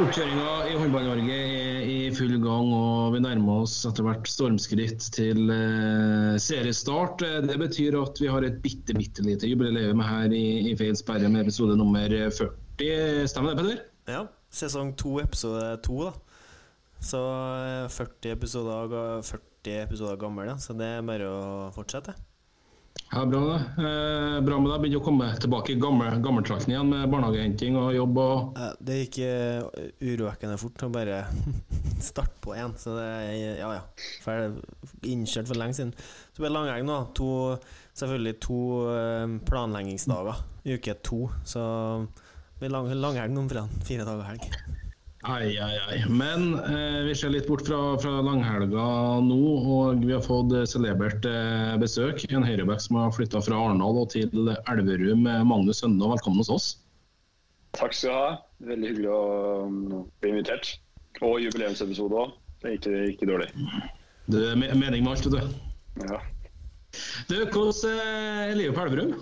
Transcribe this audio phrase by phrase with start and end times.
[0.00, 5.50] Oppkjøringa i Håndball-Norge er i full gang, og vi nærmer oss etter hvert stormskritt til
[5.52, 7.20] eh, seriestart.
[7.26, 10.96] Eh, Det betyr at vi har et bitte, bitte lite jubileum her i, i Feil
[10.96, 12.48] sperre med episode nummer 40.
[13.28, 13.82] Stemmer det, Peder?
[14.08, 14.22] Ja,
[14.62, 16.14] sesong to, episode to, da.
[17.04, 18.96] Så eh, 40 episoder,
[19.28, 20.56] 40 episoder gammel, ja.
[20.64, 21.44] Så det er bare å
[21.76, 22.16] fortsette.
[23.12, 23.54] Ja, Bra.
[23.54, 24.82] Eh, bra med deg.
[24.84, 28.20] Begynner å komme tilbake i gammel, gammeltrakten igjen med barnehagehenting og jobb.
[28.22, 29.66] og Det gikk uh,
[29.98, 31.24] urovekkende fort å bare
[32.10, 32.76] starte på igjen.
[32.78, 33.82] Så det er ja, ja.
[34.22, 34.62] Ferdig,
[35.10, 35.90] innkjørt for lenge siden.
[36.30, 37.00] Så blir det langhelg nå.
[37.18, 37.30] To,
[37.98, 38.60] selvfølgelig to
[38.94, 40.44] eh, planleggingsdager.
[40.70, 41.24] Uke to.
[41.42, 41.64] Så
[42.62, 43.82] blir lang, langhelg nå om fredag.
[43.90, 44.78] Fire dager helg.
[45.22, 46.04] Ai, ai, ai.
[46.08, 48.84] Men eh, vi ser litt bort fra, fra langhelga
[49.20, 49.40] nå,
[49.76, 52.24] og vi har fått eh, celebert eh, besøk.
[52.32, 55.28] En høyreback som har flytta fra Arendal til Elverum.
[55.44, 56.68] Magnus Sønne, velkommen hos oss.
[57.76, 58.30] Takk skal du ha.
[58.70, 59.20] Veldig hyggelig å
[60.22, 60.72] bli invitert.
[61.20, 62.36] Og jubileumsepisode òg.
[62.60, 63.50] Det er ikke, ikke dårlig.
[64.30, 65.60] Det er mening med alt, vet du.
[66.06, 66.20] Ja.
[67.28, 69.14] Du, hvordan eh, er livet på Elverum?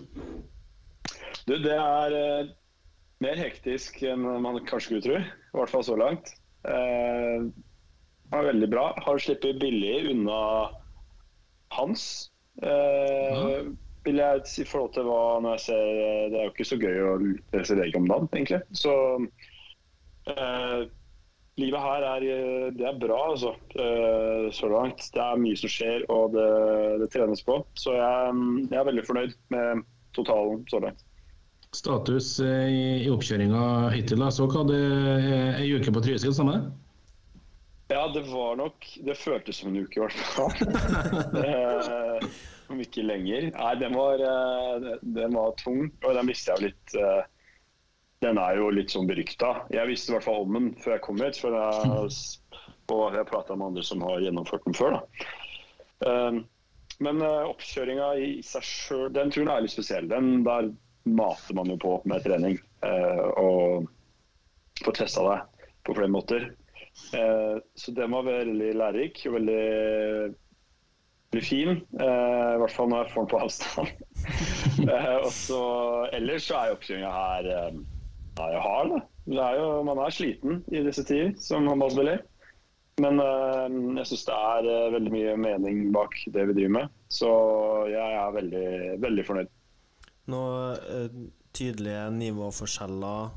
[1.48, 2.54] Du, det er eh,
[3.24, 5.18] mer hektisk enn man kanskje skulle tro.
[5.22, 6.34] I hvert fall så langt.
[6.68, 7.48] Eh,
[8.28, 8.90] det er veldig bra.
[9.04, 10.40] Har sluppet billig unna
[11.74, 12.30] Hans.
[12.62, 13.68] Eh,
[14.06, 16.78] vil jeg si i forhold til hva når jeg ser Det er jo ikke så
[16.80, 18.60] gøy å lese VG om dagen, egentlig.
[18.76, 18.94] Så
[20.32, 20.86] eh,
[21.58, 23.54] livet her er, eh, det er bra, altså.
[23.74, 25.10] Eh, så langt.
[25.14, 26.48] Det er mye som skjer, og det,
[27.02, 27.60] det trenes på.
[27.80, 29.84] Så jeg, jeg er veldig fornøyd med
[30.16, 31.07] totalen så langt.
[31.76, 33.62] Status eh, i, i oppkjøringa
[33.92, 34.22] hittil.
[34.24, 34.30] da.
[34.32, 36.76] Så er ei uke på Trysil, stemmer det?
[37.88, 40.52] Ja, det var nok Det føltes som en uke, i hvert fall.
[41.48, 42.28] Eh,
[42.68, 43.46] Om ikke lenger.
[43.54, 47.22] Nei, den var, eh, den var tung, og den visste jeg jo litt eh,
[48.26, 49.54] Den er jo litt sånn berykta.
[49.72, 52.10] Jeg visste i hvert fall om den før jeg kom hit, for jeg,
[52.92, 54.98] og jeg prata med andre som har gjennomført den før.
[54.98, 55.30] da.
[56.10, 56.40] Eh,
[57.04, 60.08] Men eh, oppkjøringa i seg sjøl, den turen er litt spesiell.
[60.10, 60.72] Den der
[61.04, 63.88] mater man jo på med trening eh, og
[64.84, 66.50] får testa deg på flere måter.
[67.14, 69.62] Eh, så den var veldig lærerik og veldig,
[71.32, 71.76] veldig fin.
[72.00, 74.02] Eh, I hvert fall når jeg får den på avstand.
[74.92, 75.62] eh, og så
[76.18, 77.52] Ellers så er oppkjøringa her
[78.38, 78.98] er jo hard.
[79.28, 82.22] Det er jo, man er sliten i disse tider som håndballspiller.
[83.02, 86.96] Men øh, jeg syns det er øh, veldig mye mening bak det vi driver med.
[87.12, 87.30] Så
[87.92, 88.68] jeg er veldig,
[89.04, 89.52] veldig fornøyd.
[90.28, 91.20] Noen eh,
[91.56, 93.30] tydelige nivåforskjeller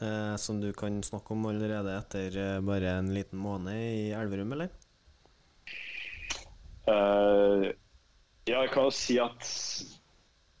[0.00, 4.54] eh, som du kan snakke om allerede etter eh, bare en liten måned i Elverum,
[4.56, 4.72] eller?
[6.82, 7.68] Uh,
[8.48, 9.44] ja, jeg kan jo si at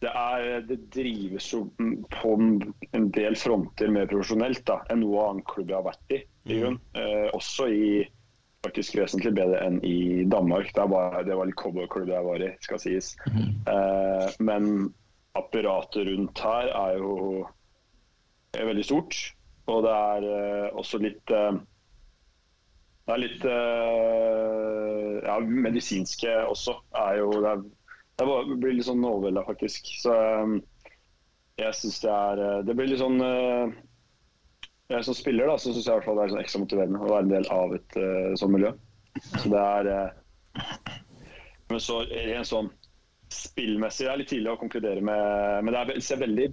[0.02, 1.64] det, er, det drives jo
[2.12, 6.20] på en del fronter mer profesjonelt da, enn noe annen klubb jeg har vært i.
[6.52, 6.78] i mm.
[6.98, 7.86] uh, også i
[8.62, 10.70] faktisk vesentlig bedre enn i Danmark.
[10.74, 13.12] Det, var, det var litt cowboyklubb jeg var i, skal sies.
[13.26, 14.68] Eh, men
[15.38, 17.12] apparatet rundt her er jo
[18.58, 19.18] er veldig stort.
[19.70, 21.54] Og det er uh, også litt uh,
[23.06, 26.76] Det er litt uh, ja, medisinske også.
[27.04, 27.62] Er jo, det, er,
[28.26, 29.88] det blir litt sånn overvelda, faktisk.
[30.02, 30.58] Så um,
[31.60, 35.98] jeg syns det er Det blir litt sånn jeg Som spiller da, så syns jeg
[35.98, 37.98] hvert fall det er sånn ekstra motiverende å være en del av et
[38.40, 38.72] sånt miljø.
[39.38, 39.90] Så det er
[41.70, 42.68] Men så rent sånn
[43.32, 46.46] spillmessig det er litt tidlig å konkludere med Men det er, ser veldig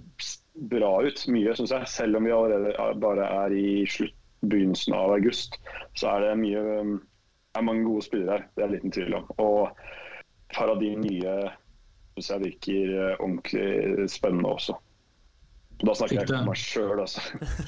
[0.72, 1.88] bra ut, mye, syns jeg.
[1.92, 5.58] Selv om vi allerede er- bare er i slutt, begynnelsen av august,
[6.00, 6.60] så er det mye
[7.50, 8.46] det er mange gode spillere her.
[8.56, 9.26] Det er liten tvil om.
[9.42, 11.34] Og et par av de nye
[12.14, 14.76] syns jeg virker eh, ordentlig spennende også.
[15.80, 17.20] Da snakker jeg ikke om meg sjøl, altså.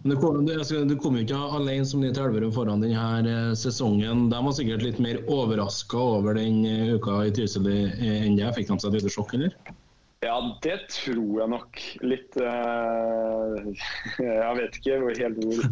[0.02, 0.54] Men Du kom, du,
[0.88, 4.28] du kom jo ikke alene som ny til Elverum foran denne eh, sesongen.
[4.32, 8.48] De var sikkert litt mer overraska over den eh, uka i Trysil eh, enn det.
[8.56, 9.52] Fikk de seg et lite sjokk, eller?
[10.24, 11.78] Ja, det tror jeg nok.
[12.04, 13.60] Litt uh,
[14.20, 15.62] Jeg vet ikke hvor- helt hvor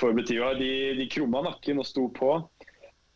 [0.00, 0.58] forberedt de var.
[0.60, 2.34] De, de krumma nakken og sto på.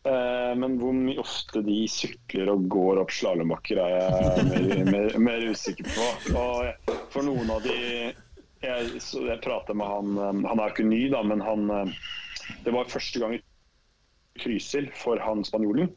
[0.08, 5.18] Uh, men hvor mye ofte de sykler og går opp slalåmbakker, er jeg mer, mer,
[5.30, 6.08] mer usikker på.
[6.38, 7.76] Og for noen av de
[8.64, 11.70] jeg, så jeg prata med han eh, Han er jo ikke ny, da, men han
[11.74, 11.94] eh,
[12.64, 13.42] Det var første gang i
[14.38, 15.90] Trysil for han spanjolen.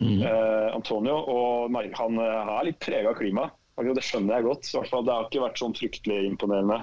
[0.00, 1.16] Eh, Antonio.
[1.16, 3.56] Og han eh, er litt prega av klimaet.
[3.76, 4.70] Det skjønner jeg godt.
[4.72, 6.80] Det har ikke vært sånn fryktelig imponerende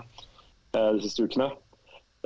[0.78, 1.50] eh, de siste ukene.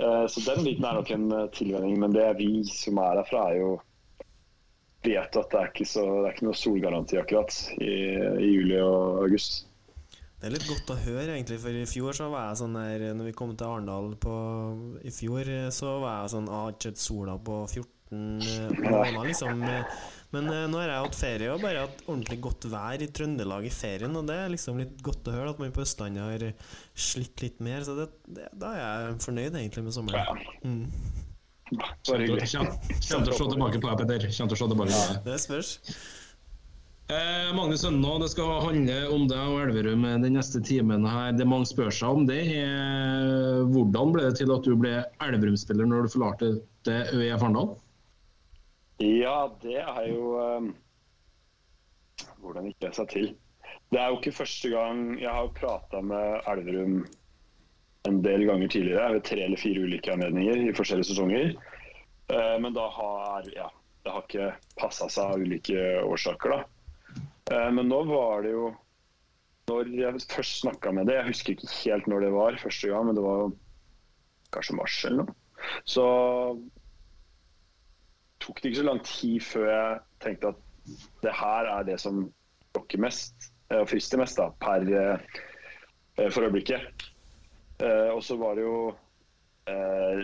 [0.01, 1.95] Eh, så den biten er nok en tilvenning.
[2.03, 3.71] Men det vi som er herfra, er jo
[5.07, 7.93] vet at det er ikke, så, det er ikke noe solgaranti akkurat i,
[8.43, 9.66] i juli og august.
[10.37, 13.07] Det er litt godt å høre, egentlig, for i fjor så var jeg sånn der
[13.17, 14.11] Når vi kom til Arendal
[15.01, 19.65] I fjor eh, så var jeg sånn Har Ikke sett sola på 14 måneder, liksom.
[20.35, 23.65] Men eh, nå har jeg hatt ferie og bare hatt ordentlig godt vær i Trøndelag
[23.67, 26.45] i ferien, og det er liksom litt godt å høre at man på Østlandet har
[26.93, 30.45] slitt litt mer, så det, det, da er jeg fornøyd egentlig med sommeren.
[30.63, 30.85] Mm.
[32.07, 32.47] bare hyggelig.
[32.53, 34.29] Kjem kjem til å se tilbake på deg, Petter.
[34.29, 35.21] Kjem til å se tilbake på deg.
[35.27, 35.73] Det spørs.
[37.07, 41.29] Eh, Magnus Ønna, det skal handle om deg og Elverum den neste timen her.
[41.39, 44.91] Det mange spør seg om, det er hvordan ble det til at du ble
[45.23, 46.51] Elverum-spiller når du forlarte
[46.83, 47.71] det ØIF Farendal?
[48.99, 50.69] Ja, det er jo um,
[52.43, 53.31] Hvordan gikk det seg til?
[53.93, 57.03] Det er jo ikke første gang Jeg har prata med Elverum
[58.09, 61.53] en del ganger tidligere, ved tre eller fire ulike anledninger i forskjellige sesonger.
[62.27, 63.71] Uh, men da har ja,
[64.03, 66.65] det har ikke passa seg av ulike årsaker, da.
[67.51, 68.71] Eh, men nå var det jo
[69.71, 73.07] Når jeg først snakka med det Jeg husker ikke helt når det var første gang,
[73.07, 73.51] men det var
[74.55, 75.33] kanskje mars eller noe.
[75.83, 76.03] Så
[78.39, 80.61] tok det ikke så lang tid før jeg tenkte at
[81.25, 82.21] det her er det som
[82.77, 87.03] lokker mest eh, og frister mest da, per eh, for øyeblikket.
[88.15, 88.79] Og så var det jo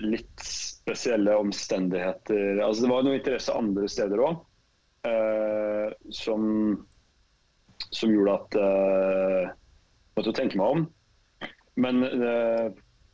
[0.08, 2.64] litt spesielle omstendigheter.
[2.64, 4.40] Altså Det var noe interesse andre steder òg
[6.10, 6.48] som,
[7.94, 9.54] som gjorde at uh,
[10.18, 10.84] måtte tenke meg om.
[11.80, 12.70] Men uh,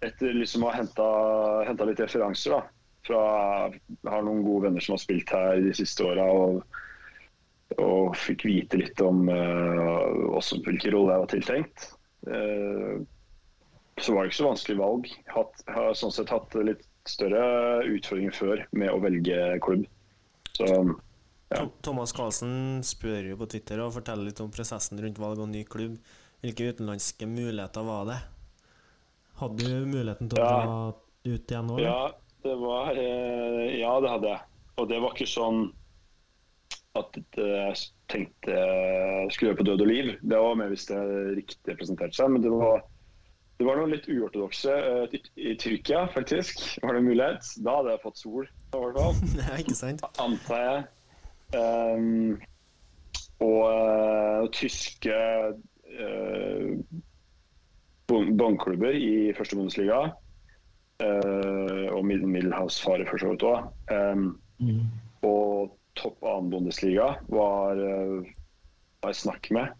[0.06, 2.62] etter liksom å ha henta litt referanser da,
[3.08, 3.22] fra
[3.72, 6.28] Jeg har noen gode venner som har spilt her de siste åra.
[6.32, 6.62] Og,
[7.80, 11.90] og fikk vite litt om uh, også hvilken rolle jeg var tiltenkt.
[12.28, 13.00] Uh,
[14.00, 15.12] så var det ikke så vanskelig valg.
[15.34, 19.86] Hatt, har sånn sett hatt litt større utfordringer før med å velge klubb.
[20.56, 20.68] Så
[21.50, 21.64] Ja.
[21.82, 25.64] Thomas Carlsen spør jo på Twitter og forteller litt om prosessen rundt valg av ny
[25.66, 25.96] klubb.
[26.44, 28.20] Hvilke utenlandske muligheter var det?
[29.40, 30.92] Hadde du muligheten til å Ja.
[31.26, 31.80] ut igjen nå?
[31.82, 32.12] Ja,
[32.44, 34.42] det var eh, Ja, det hadde jeg.
[34.78, 35.74] Og det var ikke sånn
[37.00, 37.82] at eh, jeg
[38.12, 40.14] tenkte jeg skulle gjøre på død og liv.
[40.22, 41.02] Det var mer hvis det
[41.38, 42.32] riktig presenterte seg.
[42.34, 42.84] Men det var,
[43.60, 44.70] det var noe litt uortodokse.
[44.72, 47.52] eh, I, Tyrkia, faktisk, var det en mulighet.
[47.66, 49.20] Da hadde jeg fått sol, i hvert fall.
[49.42, 50.06] Nei, ikke sant?
[50.22, 50.88] Antar jeg.
[51.58, 52.40] Ehm,
[53.40, 55.16] og eh, tyske
[56.00, 56.72] uh,
[58.10, 60.10] båndklubber i første Bundesliga.
[61.00, 63.70] uh, og middelhavsfare for så vidt òg.
[65.24, 69.72] Og topp annen Bundesliga var, var jeg snakk med.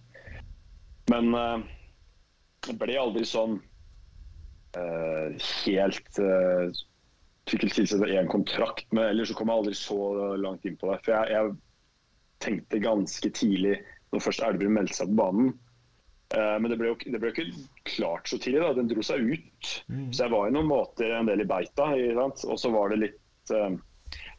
[1.12, 1.60] Men uh,
[2.68, 3.60] det ble aldri sånn
[4.78, 6.20] eh, helt
[7.50, 9.98] Fikk vel tilsette én kontrakt, men ellers så kom jeg aldri så
[10.38, 11.00] langt inn på det.
[11.06, 11.56] For jeg, jeg
[12.44, 13.80] tenkte ganske tidlig,
[14.14, 15.50] når først Elverum meldte seg på banen
[16.34, 18.62] uh, Men det ble jo det ble jo ikke klart så tidlig.
[18.64, 19.72] da, Den dro seg ut.
[20.14, 21.92] Så jeg var i noen måter en del i beita.
[21.94, 23.74] Og så var det litt uh,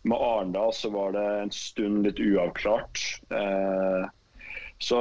[0.02, 3.04] Med Arendal så var det en stund litt uavklart.
[3.30, 4.08] Uh,
[4.80, 5.00] så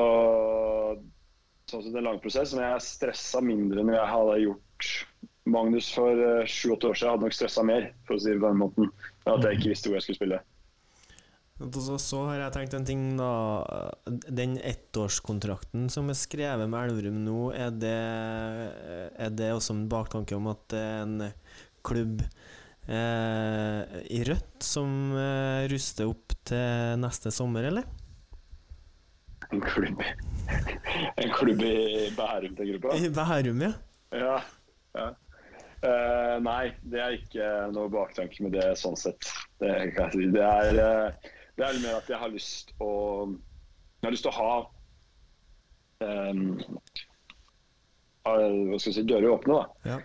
[1.70, 4.90] sånn sett en lang prosess, men jeg stressa mindre enn jeg hadde gjort
[5.50, 7.12] Magnus for eh, sju-åtte år siden.
[7.16, 8.90] hadde nok stressa mer, for å si det på den måten.
[9.26, 10.42] At jeg ikke visste hvor jeg skulle spille.
[11.60, 13.32] Så, så har jeg tenkt en ting, da.
[14.08, 17.98] Den ettårskontrakten som er skrevet med Elverum nå, er det,
[19.20, 21.18] er det også en baktanke om at det er en
[21.84, 27.90] klubb eh, i rødt som eh, ruster opp til neste sommer, eller?
[29.50, 30.00] En klubb,
[31.18, 32.96] en klubb i Bærum til gruppa?
[32.96, 33.74] I Bærum, ja.
[34.16, 34.40] Ja.
[35.00, 35.10] Ja.
[35.80, 39.30] Eh, nei, det er ikke noe baktanke med det sånn sett.
[39.62, 39.72] Det
[40.12, 40.26] si.
[40.34, 42.92] Det er, eh, det er mer at jeg har lyst å
[44.00, 44.52] Jeg har lyst til å ha
[46.08, 46.44] um,
[48.24, 48.36] Hva
[48.80, 49.94] skal jeg si dører åpne, da.
[49.96, 50.00] ja.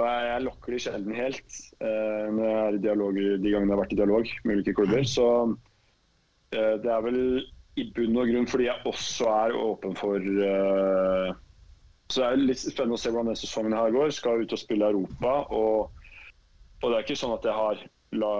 [0.00, 3.80] Jeg, lokker de sjelden helt uh, når jeg er i dialog, de gangene jeg har
[3.82, 5.02] vært i dialog med ulike klubber.
[5.04, 7.18] Så uh, det er vel
[7.78, 11.30] i bunn og grunn fordi jeg også er åpen for eh,
[12.10, 14.10] Så det er litt spennende å se hvordan denne sesongen her går.
[14.14, 15.34] Skal ut og spille Europa.
[15.54, 16.06] Og,
[16.82, 17.84] og det er ikke sånn at jeg har
[18.18, 18.32] la,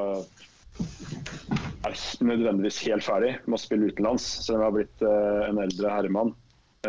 [1.86, 5.62] er nødvendigvis helt ferdig med å spille utenlands, selv om jeg har blitt eh, en
[5.62, 6.34] eldre herremann.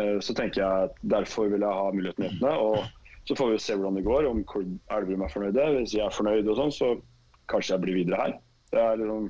[0.00, 2.56] Eh, så tenker jeg at derfor vil jeg ha muligheten åpne.
[2.66, 4.42] Og Så får vi se hvordan det går, om
[4.90, 5.60] Elverum er fornøyd.
[5.78, 6.88] Hvis jeg er fornøyd, og sånn, så
[7.52, 8.34] kanskje jeg blir videre her.
[8.72, 9.28] Det er liksom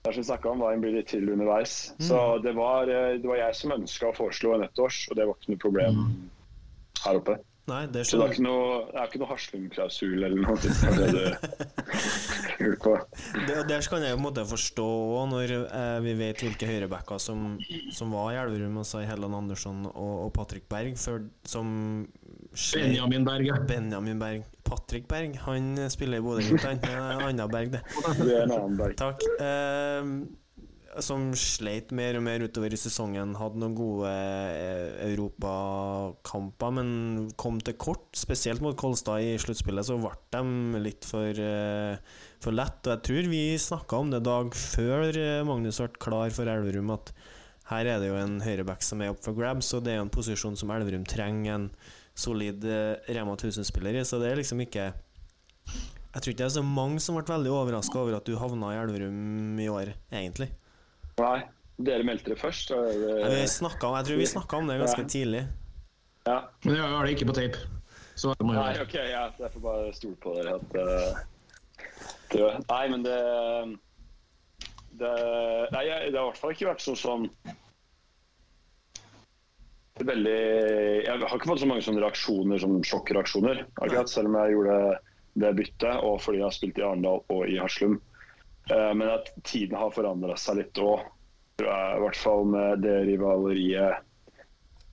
[0.00, 1.74] det er som vi om, Veien blir litt til underveis.
[2.00, 5.26] Så det var, eh, det var jeg som ønska å foreslå en ettårs, og det
[5.28, 6.00] var ikke noe problem
[7.04, 7.36] her oppe.
[7.70, 10.56] Nei, det Så det er ikke noe, det er ikke noe Haslum-klausul eller noe.
[10.60, 11.24] Det er det
[13.46, 16.68] det, Der kan jeg jo på en måte forstå òg, når eh, vi vet hvilke
[16.68, 17.54] høyrebacker som,
[17.94, 21.70] som var i Elverum, altså Helland Andersson og, og Patrick Berg, før, som
[22.74, 23.60] Benjamin Berg, ja.
[23.68, 24.44] Benjamin Berg.
[24.66, 26.82] Patrick Berg, han spiller i Bodø-Glimt, han.
[26.82, 27.84] Det er en annen Berg, det.
[28.18, 28.98] Det er en annen berg.
[28.98, 29.22] Takk.
[29.38, 30.39] Eh,
[30.98, 33.36] som sleit mer og mer utover i sesongen.
[33.38, 36.90] Hadde noen gode eh, europakamper, men
[37.40, 38.08] kom til kort.
[38.18, 42.00] Spesielt mot Kolstad i sluttspillet, så ble de litt for, eh,
[42.42, 42.80] for lett.
[42.82, 46.90] Og jeg tror vi snakka om det dag før eh, Magnus ble klar for Elverum,
[46.96, 47.12] at
[47.70, 50.08] her er det jo en høyreback som er opp for grabs, og det er jo
[50.08, 51.68] en posisjon som Elverum trenger en
[52.18, 52.66] solid
[53.06, 56.98] Rema 1000-spiller i, så det er liksom ikke Jeg tror ikke det er så mange
[56.98, 60.50] som ble veldig overraska over at du havna i Elverum i år, egentlig.
[61.20, 61.42] Nei,
[61.80, 62.68] dere meldte det først.
[62.68, 65.12] det- Vi snakket om, jeg tror vi snakka om det ganske Ja.
[65.16, 65.48] tidlig.
[66.26, 66.40] Ja.
[66.64, 67.58] Men vi har det ikke på tape.
[68.16, 68.80] Så det må Nei.
[68.82, 70.54] OK, ja, jeg får bare stole på dere.
[70.56, 70.74] At,
[72.36, 73.78] uh, nei, men det,
[75.00, 75.12] det
[75.72, 77.30] Nei, det har i hvert fall ikke vært sånn som
[80.00, 84.54] Veldig Jeg har ikke fått så mange sånne reaksjoner som sjokkreaksjoner, akkurat, selv om jeg
[84.54, 84.76] gjorde
[85.40, 87.98] det byttet, og fordi jeg har spilt i Arendal og i Haslum.
[88.70, 91.02] Eh, Men at tiden har forandra seg litt òg,
[91.60, 91.64] i
[92.00, 93.98] hvert fall med det rivaleriet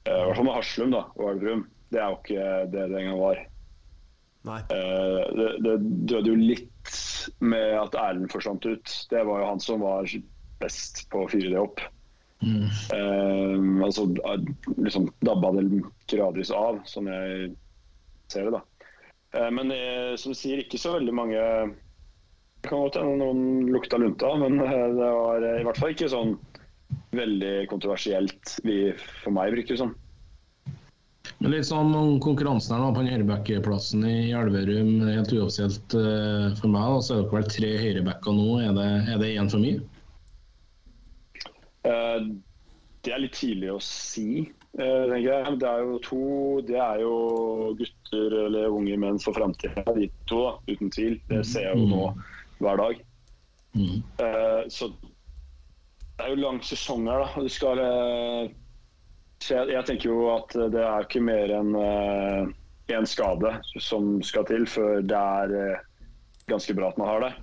[0.04, 1.68] eh, I hvert fall med Haslum da, og Elverum.
[1.94, 3.44] Det er jo ikke det det engang var.
[4.48, 4.58] Nei.
[4.76, 5.76] Eh, det, det
[6.10, 6.98] døde jo litt
[7.44, 8.98] med at Erlend forsvant ut.
[9.12, 10.10] Det var jo han som var
[10.60, 11.84] best på å fyre det opp.
[12.44, 12.68] Mm.
[12.94, 14.04] Um, altså
[14.78, 15.64] liksom dabba det
[16.12, 17.50] gradvis av, som jeg
[18.30, 18.92] ser det, da.
[19.40, 19.74] Eh, men
[20.20, 21.42] som du sier, ikke så veldig mange
[22.62, 25.94] Det kan godt hende noen lukta lunta, men eh, det var eh, i hvert fall
[25.94, 26.36] ikke sånn
[27.16, 28.92] veldig kontroversielt vi,
[29.24, 29.96] for meg, virker det som.
[31.38, 36.50] Men litt sånn om konkurransen her da, på den høyrebackplassen i Elverum, helt uoffisielt uh,
[36.58, 38.48] for meg, da, så er det vel tre høyrebacker nå.
[38.66, 39.84] Er det, er det én for mye?
[41.86, 42.34] Uh,
[43.06, 44.48] Det er litt tidlig å si,
[44.80, 45.60] uh, tenker jeg.
[45.62, 46.24] Det er jo to
[46.68, 47.14] Det er jo
[47.84, 51.20] gutter eller unge menn for framtida, de to, da, uten tvil.
[51.30, 52.04] Det ser jeg jo nå
[52.60, 53.02] hver dag.
[53.78, 54.00] Mm.
[54.22, 54.92] Uh, Så
[56.18, 57.42] det er jo lang sesong her, da.
[57.44, 58.56] Du skal uh,
[59.44, 61.76] så jeg, jeg tenker jo at det er ikke mer enn
[62.88, 63.52] én skade
[63.84, 65.84] som skal til før det er eh,
[66.48, 67.34] ganske bra at man har det.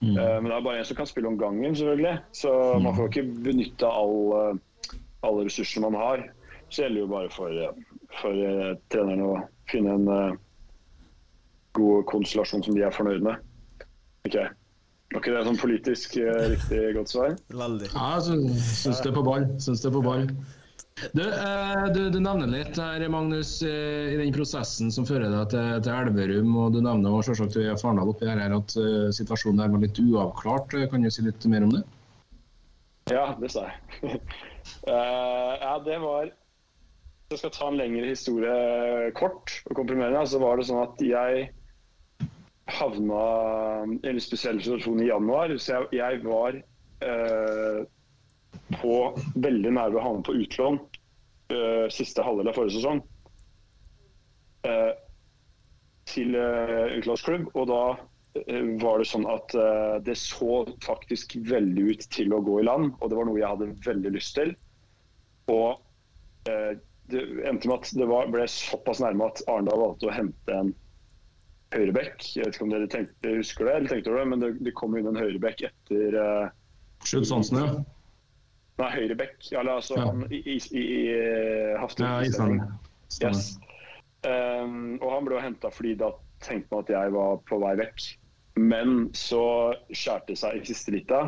[0.00, 0.14] Mm.
[0.14, 2.18] Eh, Men det er bare én som kan spille om gangen, selvfølgelig.
[2.32, 4.96] Så man får ikke benytta all, eh,
[5.26, 6.24] alle ressursene man har.
[6.68, 9.36] Så det gjelder jo bare for, eh, for eh, trenerne å
[9.70, 10.38] finne en eh,
[11.76, 13.42] god konstellasjon som de er fornøyd med.
[14.26, 14.36] Ok.
[15.14, 17.34] Var ikke det sånn politisk eh, riktig godt svar?
[17.54, 17.88] Veldig.
[17.94, 19.44] Ja, jeg syns, syns det er på ball.
[19.62, 20.24] Syns det er på ball.
[21.12, 25.50] Du, eh, du, du nevner litt her, Magnus, eh, i den prosessen som fører deg
[25.52, 26.54] til, til Elverum.
[26.56, 30.00] og Du nevner også, selvsagt Farendal oppi her, her at eh, situasjonen der var litt
[30.00, 30.74] uavklart.
[30.80, 31.84] Eh, Kan du si litt mer om det?
[33.12, 34.18] Ja, det sa jeg.
[34.66, 40.40] Eh, ja, det var Hvis jeg skal ta en lengre historie kort og komprimere, så
[40.42, 41.44] var det sånn at jeg
[42.66, 43.22] havna
[44.02, 45.54] i en spesiell situasjon i januar.
[45.58, 46.58] Så jeg, jeg var
[47.06, 47.80] eh,
[48.80, 48.94] på
[49.34, 50.80] veldig nær ved å havne på utlån
[51.54, 53.02] eh, siste halvdel av forrige sesong.
[54.66, 54.92] Eh,
[56.06, 57.80] til uh, utlånsklubb, og da
[58.38, 62.66] eh, var det sånn at eh, det så faktisk veldig ut til å gå i
[62.68, 64.54] land, og det var noe jeg hadde veldig lyst til.
[65.50, 65.80] Og
[66.50, 66.78] eh,
[67.10, 70.72] det endte med at det ble såpass nærme at Arendal valgte å hente en
[71.74, 72.22] høyrebekk.
[72.36, 74.94] Jeg vet ikke om dere tenkte, husker det, eller tenkte det, men det, det kom
[74.98, 76.48] inn en høyreback etter uh,
[77.06, 77.72] Skjøt Hansen, ja.
[78.80, 79.38] Nei, høyreback.
[79.52, 80.04] Eller altså Ja.
[80.10, 81.16] han i, i, i, i
[81.80, 82.04] Haften.
[82.06, 82.60] ja Island.
[83.22, 83.56] Yes.
[84.26, 86.10] Um, og han ble henta fordi da
[86.44, 88.06] tenkte man at jeg var på vei vekk.
[88.56, 89.42] Men så
[89.92, 91.20] skjærte det seg i siste lita,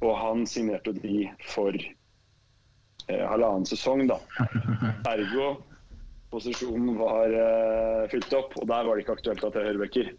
[0.00, 4.20] og han signerte de for eh, halvannen sesong, da.
[5.12, 5.56] Ergo
[6.30, 10.10] posisjonen var uh, fylt opp, og der var det ikke aktuelt at jeg er høyrebacker.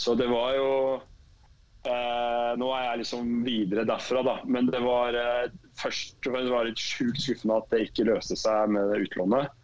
[0.00, 4.36] Så det var jo uh, Nå er jeg liksom videre derfra, da.
[4.48, 8.38] Men det var uh, først og fremst var litt sjukt skuffende at det ikke løste
[8.38, 9.58] seg med utlånet.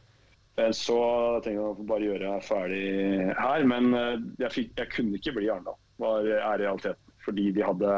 [0.75, 0.95] Så
[1.45, 2.87] tenkte jeg å bare gjøre jeg ferdig
[3.38, 3.66] her.
[3.71, 7.12] Men jeg, fikk, jeg kunne ikke bli i Arendal, var er realiteten.
[7.23, 7.92] Fordi de hadde,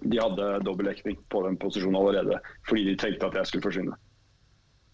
[0.00, 2.38] de hadde dobbeltdekning på den posisjonen allerede.
[2.70, 3.98] Fordi de tenkte at jeg skulle forsvinne.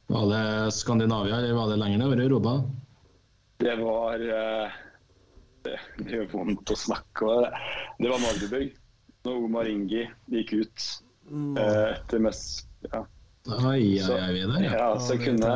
[0.09, 2.53] Var det Skandinavia, eller var det lenger nedover i Europa?
[3.59, 4.77] Det var eh,
[5.63, 7.51] Det, det gjør vondt å snakke om det.
[7.99, 8.75] Det var Magdeburg.
[9.27, 10.85] Når Omar Ingi gikk ut
[11.59, 13.03] eh, etter mest ja.
[13.49, 14.73] Ai, ai, ai, vi er der, ja.
[14.77, 15.53] ja, så kunne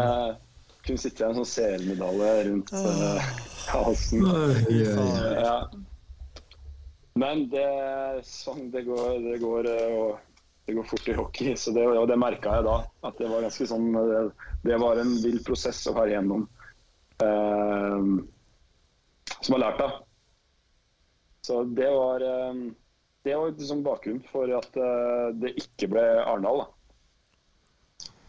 [0.83, 3.33] kunne sitte en sånn CL-medalje rundt uh,
[3.71, 4.25] halsen.
[4.27, 5.33] Ai, ai, ai.
[5.39, 5.57] Ja.
[7.21, 7.69] Men det,
[8.27, 10.32] sånn, det, går, det, går, eh, og
[10.67, 12.77] det går fort i hockey, så det, og det merka jeg da.
[13.09, 14.21] At det var ganske sånn Det,
[14.69, 16.45] det var en vill prosess å være igjennom.
[17.23, 18.05] Eh,
[19.43, 19.97] som har lært av.
[21.43, 22.55] Så det var eh,
[23.27, 26.63] Det var liksom bakgrunnen for at eh, det ikke ble Arendal.
[26.63, 26.69] da.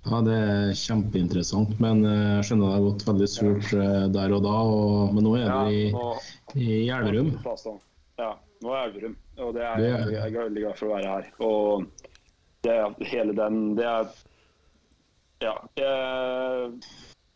[0.04, 4.34] Ja, Det er kjempeinteressant, men eh, jeg skjønner det har gått veldig surt eh, der
[4.36, 4.56] og da.
[4.74, 7.30] Og, men nå er Ja, du i, og- i Elverum.
[8.20, 10.90] Ja, nå er jeg Elverum, og det er, Det jeg, jeg er veldig glad for
[10.90, 11.30] å være her.
[11.46, 11.88] Og
[12.64, 14.08] det hele den Det er
[15.44, 15.56] Ja.
[15.76, 16.74] Jeg,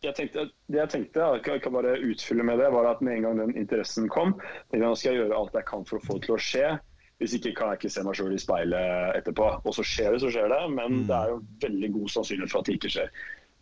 [0.02, 3.26] jeg tenkte, det jeg tenkte, jeg kan, bare utfylle med det, var at med en
[3.26, 4.36] gang den interessen kom,
[4.72, 6.70] nå skal jeg gjøre alt jeg kan for å få det til å skje.
[7.18, 9.48] Hvis ikke kan jeg ikke se meg sjøl i speilet etterpå.
[9.66, 10.60] Og så skjer det, så skjer det.
[10.70, 13.10] Men det er jo veldig god sannsynlighet for at det ikke skjer.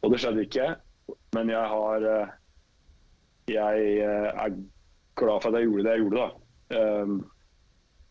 [0.04, 0.66] Og det skjedde ikke.
[1.35, 2.35] Men jeg har eh,
[3.49, 4.58] Jeg eh, er
[5.16, 6.76] glad for at jeg gjorde det jeg gjorde, da.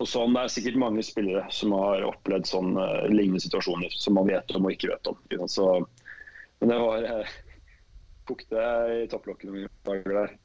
[0.04, 4.18] Og sånn, Det er sikkert mange spillere som har opplevd sånn uh, lignende situasjoner som
[4.18, 5.20] man vet om og ikke vet om.
[5.32, 5.54] sant?
[5.54, 5.68] Så,
[6.60, 7.36] men det var uh,
[8.26, 10.36] Kokte i topplokkene mine dager der.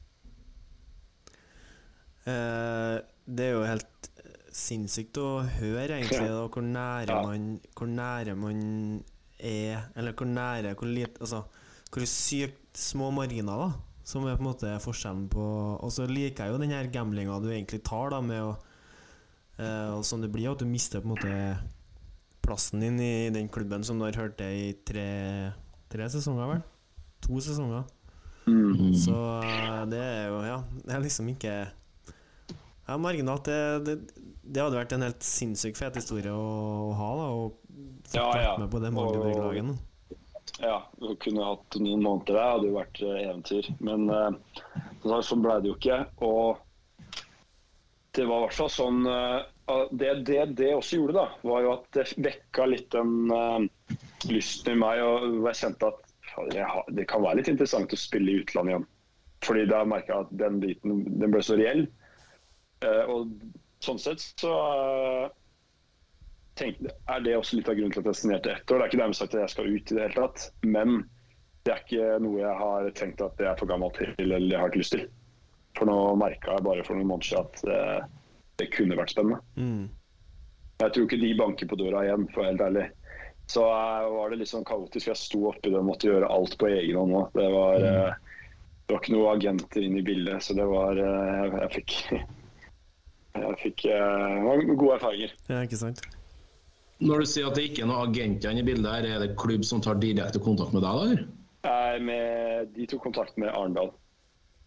[2.21, 4.09] Uh, det er jo helt
[4.53, 7.21] sinnssykt å høre, egentlig, da, hvor nære Ja.
[7.25, 8.59] man Hvor nære man
[9.39, 11.43] er Eller hvor nære Hvor lite Altså,
[11.91, 13.71] hvor sykt små marginer, da.
[14.03, 15.45] Som er på en måte forskjellen på
[15.81, 18.53] Og så liker jeg jo den her gamblinga du egentlig tar, da, med å
[19.61, 21.35] eh, Og sånn det blir, at du mister på en måte
[22.41, 25.07] plassen din i den klubben som du har hørt det i tre,
[25.93, 26.63] tre sesonger, vel?
[27.21, 27.85] To sesonger.
[28.49, 28.95] Mm.
[28.97, 29.13] Så
[29.45, 31.53] eh, det er jo Ja, det er liksom ikke
[32.87, 33.45] Ja, marginalt.
[33.45, 36.41] Det, det, det hadde vært en helt sinnssykt fet historie å,
[36.89, 37.29] å ha, da.
[37.37, 38.55] Og få Ja, ja.
[38.59, 39.87] med på det Magdeburg-laget.
[40.59, 43.69] Ja, å kunne hatt noen måneder der, hadde jo vært eh, eventyr.
[43.79, 46.01] Men eh, sånn ble det jo ikke.
[46.25, 46.59] Og
[48.17, 49.37] det var i hvert fall sånn eh,
[49.91, 53.95] det, det det også gjorde, da, var jo at det vekka litt den uh,
[54.29, 55.01] lysten i meg.
[55.05, 58.87] Og jeg kjente at jeg det kan være litt interessant å spille i utlandet igjen.
[59.41, 61.85] Fordi da merka jeg at den biten den ble så reell.
[62.85, 63.31] Uh, og
[63.85, 65.29] sånn sett så uh,
[66.59, 68.81] tenkte, er det også litt av grunnen til at jeg signerte ett år.
[68.81, 71.03] Det er ikke dermed sagt at jeg skal ut i det hele tatt, men
[71.65, 74.61] det er ikke noe jeg har tenkt at jeg er for gammel til eller jeg
[74.61, 75.05] har ikke lyst til.
[75.77, 78.09] For nå merka jeg bare for noen måneder siden at eh,
[78.61, 79.41] det kunne vært spennende.
[79.57, 79.89] Mm.
[80.81, 82.87] Jeg tror ikke de banker på døra igjen, for å være helt ærlig.
[83.51, 85.09] Så eh, var det litt sånn kaotisk.
[85.11, 87.35] Jeg sto oppi det og måtte gjøre alt på egen hånd òg.
[87.37, 88.39] Det var, eh,
[88.85, 91.93] det var ikke noen agenter inn i bildet, så det var eh, Jeg, jeg fikk
[93.35, 95.37] Jeg fikk gode erfaringer.
[95.51, 96.03] Ja, ikke sant?
[97.01, 99.37] Når du sier at det ikke er noen agenter inne i bildet, her, er det
[99.41, 100.91] klubb som tar direkte kontakt med deg?
[100.93, 101.23] da, eller?
[101.61, 103.91] Jeg med, de tok kontakt med Arendal.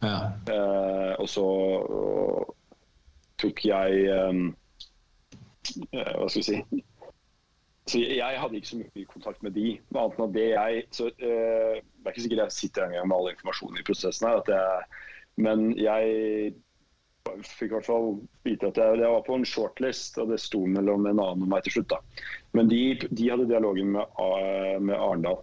[0.04, 0.18] Ja.
[0.50, 2.54] Eh, og så og,
[3.44, 4.42] tok jeg um,
[5.92, 6.82] eh, Hva skal vi si
[7.84, 9.74] så Jeg hadde ikke så mye kontakt med de.
[9.92, 13.32] Annet enn det jeg så, uh, Det er ikke sikkert jeg sitter engang med all
[13.34, 14.40] informasjonen i prosessen her.
[14.48, 15.02] Jeg,
[15.44, 16.54] men jeg
[17.44, 18.08] fikk i hvert fall
[18.44, 21.50] vite at jeg, jeg var på en shortlist, og det sto mellom en annen og
[21.52, 21.92] meg til slutt.
[21.92, 22.00] da.
[22.56, 25.40] Men de, de hadde dialogen med, A- med Arendal.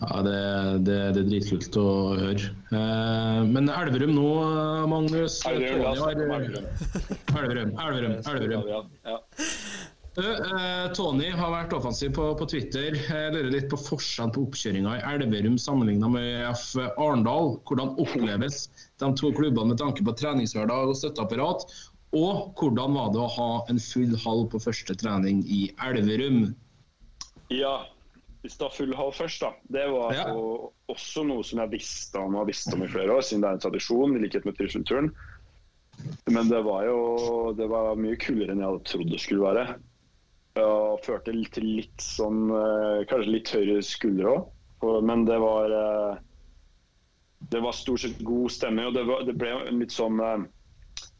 [0.00, 0.22] Ja.
[0.22, 0.38] Det,
[0.86, 2.50] det, det er dritkult å høre.
[2.74, 4.28] Eh, men Elverum nå,
[4.90, 6.66] Magnus Elverum, Elverum.
[7.32, 8.90] Elverum, Elverum.
[9.06, 9.20] Ja.
[10.16, 12.94] Eh, Tony har vært offensiv på, på Twitter.
[12.96, 16.70] Jeg lurer litt på forskjellen på oppkjøringa i Elverum sammenlignet med F.
[16.96, 17.58] Arendal.
[17.68, 18.66] Hvordan oppleves
[19.02, 21.66] de to klubbene med tanke på treningshverdag og støtteapparat?
[22.16, 26.54] Og hvordan var det å ha en full hall på første trening i Elverum?
[27.52, 27.82] Ja,
[28.46, 29.50] hvis det var full hall først, da.
[29.74, 30.26] Det var Ja.
[30.30, 33.48] og, også noe som jeg visste om og visste om i flere år, siden det
[33.48, 35.10] er en tradisjon, i likhet med Trysil-turen.
[36.30, 39.64] Men det var jo det var mye kulere enn jeg hadde trodd det skulle være.
[40.62, 44.46] Og førte til litt sånn eh, Kanskje litt høyere skuldre òg.
[45.04, 46.18] Men det var eh,
[47.50, 50.46] Det var stort sett god stemning, og det, var, det ble litt sånn eh,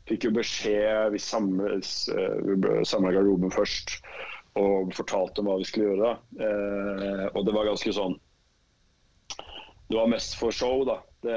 [0.07, 3.99] Fikk jo beskjed vi samla garderoben først
[4.57, 6.12] og fortalte om hva vi skulle gjøre.
[6.40, 8.16] Eh, og det var ganske sånn
[9.87, 11.37] Det var mest for show, da, det,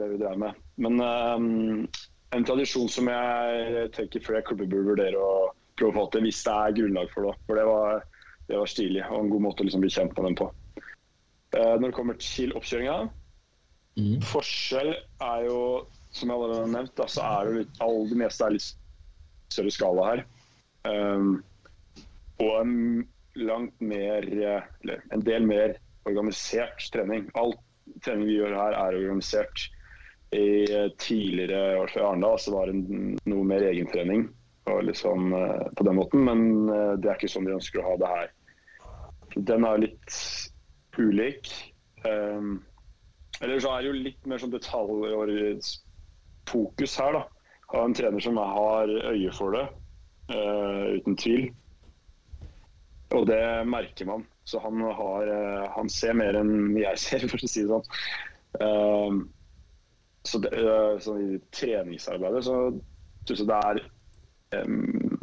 [0.00, 0.58] det vi drev med.
[0.84, 2.02] Men eh,
[2.36, 6.42] en tradisjon som jeg tenker flere klubber burde vurdere å prøve å få til, hvis
[6.44, 7.36] det er grunnlag for det.
[7.48, 8.02] For det var,
[8.50, 10.50] det var stilig og en god måte å liksom bli kjent med dem på.
[11.56, 13.06] Eh, når det kommer til oppkjøringa,
[14.28, 14.90] Forskjell
[15.24, 15.60] er jo,
[16.12, 18.66] som jeg allerede har nevnt, da, så er det litt, all det meste er litt
[19.54, 20.24] større skala her.
[20.84, 21.38] Um,
[22.42, 22.74] og en
[23.36, 25.76] langt mer, eller en del mer
[26.08, 27.30] organisert trening.
[27.34, 27.54] All
[28.04, 29.70] trening vi gjør her er organisert.
[30.34, 32.76] I eh, tidligere fall i Arendal så var det
[33.30, 34.22] noe mer egentrening
[34.66, 37.88] og liksom, eh, på den måten, men eh, det er ikke sånn vi ønsker å
[37.90, 38.28] ha det her.
[39.36, 40.10] Den er litt
[40.96, 41.44] ulik.
[42.06, 42.50] Um,
[43.44, 47.22] eller så er det jo litt mer sånn detaljfokus her, da.
[47.74, 49.66] Ha en trener som har øye for det,
[50.32, 51.44] uh, uten tvil.
[53.14, 54.24] Og det merker man.
[54.46, 57.90] Så han, har, eh, han ser mer enn jeg ser, for å si det sånn.
[58.56, 59.18] Um,
[60.26, 62.56] så, det, eh, så i treningsarbeidet så
[63.26, 63.80] syns jeg det er
[64.62, 65.18] um,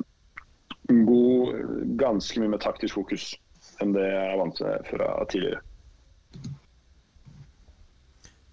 [1.07, 1.63] god,
[1.99, 3.31] ganske mye mer taktisk fokus
[3.81, 5.63] enn det jeg er vant til fra tidligere.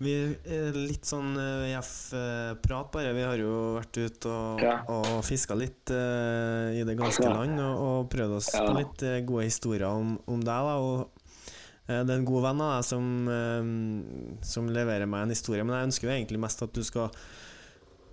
[0.01, 0.13] Vi
[0.49, 3.11] er litt sånn VF-prat, bare.
[3.13, 4.79] Vi har jo vært ute og, Ja.
[4.89, 8.63] og fiska litt uh, i det ganske land og, og prøvd oss Ja.
[8.65, 10.47] på litt eh, gode historier om, om deg.
[10.71, 15.27] da og uh, Det er en god venn av deg som, uh, som leverer meg
[15.27, 17.13] en historie, men jeg ønsker jo egentlig mest at du skal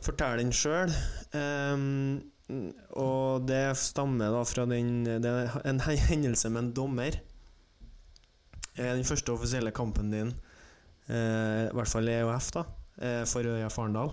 [0.03, 0.91] fortelle den sjøl.
[2.97, 5.79] og det stammer da fra den Det er en
[6.11, 7.15] hendelse med en dommer.
[8.75, 10.46] Eh, Den første offisielle kampen din Eh,
[11.07, 12.65] I hvert fall EOF, da.
[12.97, 14.11] Eh, for Øya Farendal.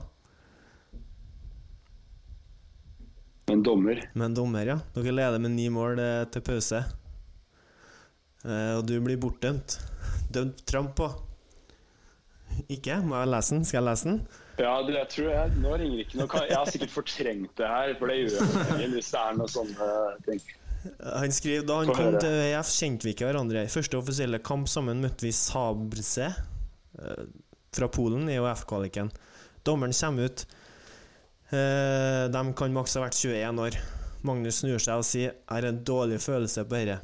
[3.47, 4.79] En dommer Med en dommer, ja.
[4.95, 6.81] Dere leder med ni mål eh, til pause.
[8.45, 9.79] Eh, og du blir bortdømt.
[10.33, 11.11] Dømt tramp på.
[12.69, 13.01] Ikke?
[13.05, 13.65] Må jeg lese den?
[13.69, 14.19] Skal jeg lese den?
[14.61, 16.43] Ja, du, jeg tror jeg, nå ringer ikke noe.
[16.47, 19.51] Jeg har sikkert fortrengt det her, for det gjør jeg regel hvis det er noe
[19.51, 19.89] sånne
[20.29, 20.43] ting.
[21.25, 23.65] Han skriver da han kom til ØIF, kjente vi ikke hverandre.
[23.65, 26.43] I første offisielle kamp sammen møtte vi Sabrse eh,
[27.75, 29.11] fra Polen i OF-kvaliken.
[29.63, 30.47] Dommeren kommer ut.
[31.51, 33.79] Eh, de kan maks ha vært 21 år.
[34.25, 37.01] Magnus snur seg og sier 'Jeg har en dårlig følelse på dette'.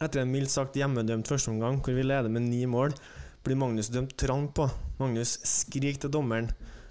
[0.00, 2.94] Etter en mildt sagt hjemmedømt førsteomgang, hvor vi leder med ni mål,
[3.44, 4.70] blir Magnus dømt trang på.
[4.98, 6.50] Magnus skriker til dommeren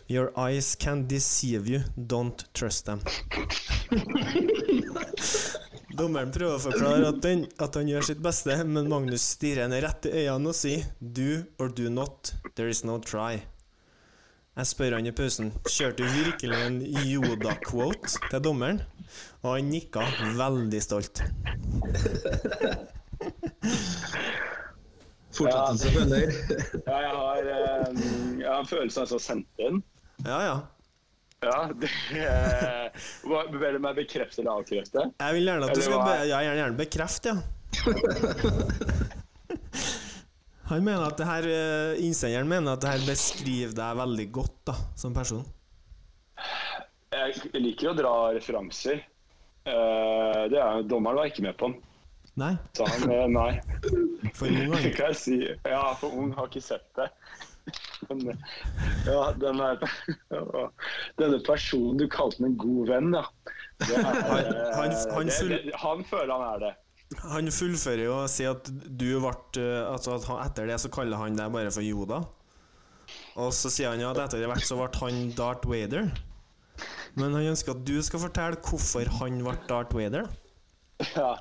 [0.10, 1.82] 'Your eyes can deceive you.
[1.98, 3.02] Don't trust them'.
[6.02, 9.82] Dommeren prøver å forklare at, den, at han gjør sitt beste, men Magnus stirrer henne
[9.84, 12.32] rett i øynene og sier 'Do or do not.
[12.58, 13.44] There is no try'.
[14.58, 18.82] Jeg spør han i pausen kjørte du virkelig en Yoda-quote til dommeren,
[19.44, 20.02] og han nikka
[20.40, 21.22] veldig stolt.
[25.38, 26.30] Fortsettelse følger.
[26.88, 27.88] Ja, jeg har, eh,
[28.42, 29.84] jeg har en følelse av å har sendt den.
[30.26, 30.58] Ja, ja.
[31.42, 31.88] Ja, det,
[32.22, 32.92] eh,
[33.26, 35.08] hva- du meg bekrefte eller avkrefte?
[35.18, 37.38] Jeg vil gjerne at du skal be, ja, gjerne, gjerne bekrefte, ja.
[40.72, 44.54] Han mener at det her eh, Innsenderen mener at det her beskriver deg veldig godt
[44.70, 45.42] da, som person.
[47.12, 49.02] Jeg liker å dra referanser.
[49.66, 51.82] Eh, det er, dommeren var ikke med på den.
[52.40, 53.60] Nei, Så han nei.
[54.38, 54.92] for ung han.
[54.96, 55.42] kan jeg si.
[55.68, 57.10] Ja, for ung har ikke sett det.
[58.10, 58.32] Men
[59.06, 59.78] ja, den er,
[61.22, 63.24] denne personen du kalte en god venn, ja.
[63.82, 66.72] Det er, Han- han- eh, han det- full- det- han føler han er det.
[67.28, 70.90] Han fullfører jo og sier at du ble eh, Altså at han, etter det så
[70.96, 72.22] kaller han deg bare for Yoda.
[73.36, 76.08] Og så sier han jo at etter hvert så ble han Darth Vader.
[77.20, 80.30] Men han ønsker at du skal fortelle hvorfor han ble Darth Vader.
[81.16, 81.34] Ja.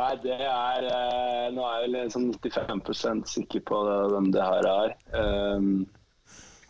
[0.00, 4.44] Nei, det er eh, Nå er jeg vel sånn 95 sikker på det, hvem det
[4.46, 4.94] her er.
[5.12, 5.82] Um,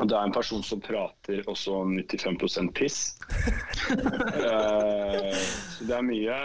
[0.01, 2.99] og det er en person som prater også 95 piss.
[3.93, 5.31] uh,
[5.77, 6.40] så det er mye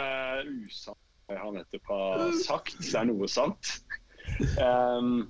[0.67, 2.77] usant han nettopp har sagt.
[2.83, 3.71] Det er noe sant.
[4.59, 5.25] Um,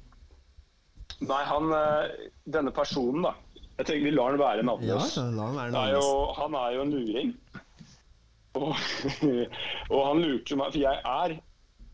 [1.24, 3.36] nei, han eh, Denne personen, da.
[3.76, 5.16] Jeg tenker Vi lar han være navnløs.
[5.36, 7.34] la han er jo, han er jo en luring.
[8.56, 8.74] Og,
[9.94, 11.38] og han lurte meg, for jeg er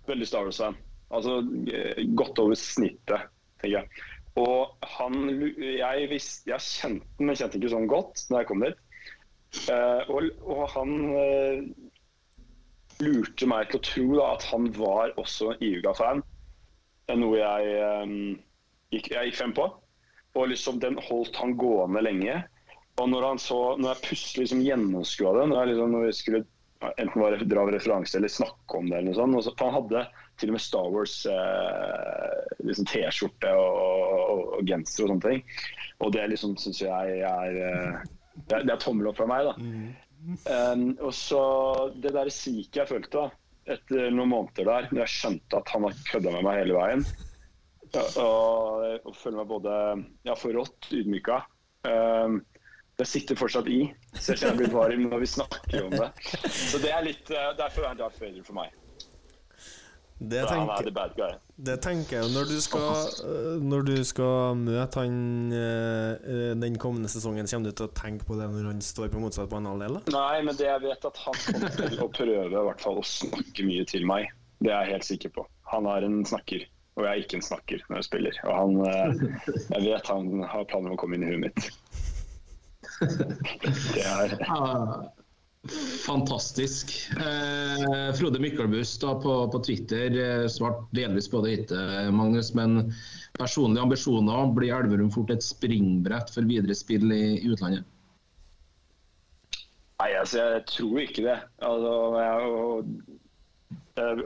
[0.10, 0.78] veldig Star Wars-fan.
[1.12, 1.42] Altså
[1.74, 3.30] eh, godt over snittet,
[3.62, 4.04] tenker jeg.
[4.40, 5.16] Og han
[5.60, 8.86] Jeg, visste, jeg kjente den, men kjente ikke sånn godt når jeg kom dit.
[9.68, 11.58] Uh, og, og han uh,
[13.04, 16.24] lurte meg til å tro da, at han var også Iuga-fan.
[17.12, 17.74] Noe jeg,
[18.08, 18.14] um,
[18.94, 19.68] gikk, jeg gikk frem på.
[20.40, 22.38] Og liksom den holdt han gående lenge.
[23.02, 26.18] Og når, han så, når jeg plutselig liksom gjennomskua det, når, jeg liksom, når vi
[26.18, 26.44] skulle
[26.98, 30.06] enten bare dra referanse eller snakke om det, eller noe sånt, og så, han hadde
[30.42, 35.44] til og med Star Wars eh, liksom T-skjorte og, og, og genser og sånne ting.
[36.02, 38.00] Og det liksom syns jeg er eh,
[38.48, 39.54] det, er- det er tommel opp fra meg, da.
[40.46, 41.42] Um, og så
[41.98, 43.24] det der siket jeg følte da,
[43.74, 47.06] etter noen måneder der, når jeg skjønte at han har kødda med meg hele veien,
[48.22, 49.74] og, og føler meg både
[50.30, 51.42] ja, forrådt, ydmyka.
[51.90, 52.38] Um,
[53.02, 53.82] det sitter fortsatt i,
[54.14, 56.12] så jeg kjenner jeg blir varm når vi snakker om det.
[56.54, 58.76] Så det er litt, uh, Derfor er Darth Vader for meg.
[60.22, 65.02] Det han er tenker, det tenker jeg når du skal øh, Når du skal møte
[65.02, 65.16] han
[65.50, 69.24] øh, den kommende sesongen, kommer du til å tenke på det når han står på
[69.24, 69.98] motsatt banehalvdel?
[70.14, 73.08] Nei, men det jeg vet at han kommer til å prøve i hvert fall å
[73.08, 74.30] snakke mye til meg.
[74.62, 75.48] Det er jeg helt sikker på.
[75.74, 76.68] Han er en snakker,
[77.00, 78.42] og jeg er ikke en snakker når jeg spiller.
[78.46, 81.72] Og han, eh, jeg vet han har planer om å komme inn i huet mitt.
[83.02, 85.12] Det er Ja,
[86.06, 86.94] fantastisk.
[87.18, 91.82] Eh, Frode Myklebust på, på Twitter eh, svarte delvis på det ikke,
[92.14, 92.54] Magnus.
[92.58, 92.94] Men
[93.38, 97.88] personlige ambisjoner blir Elverum fort et springbrett for videre spill i, i utlandet?
[100.02, 101.40] Nei, altså, jeg tror ikke det.
[101.62, 103.12] Altså, jeg, og,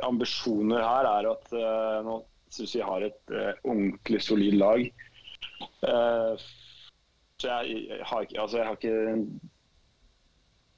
[0.05, 2.19] ambisjoner her er at eh, nå
[2.53, 4.85] syns vi har et eh, ordentlig solid lag.
[5.89, 6.45] Eh,
[7.41, 9.25] så jeg, jeg, har ikke, altså, jeg har ikke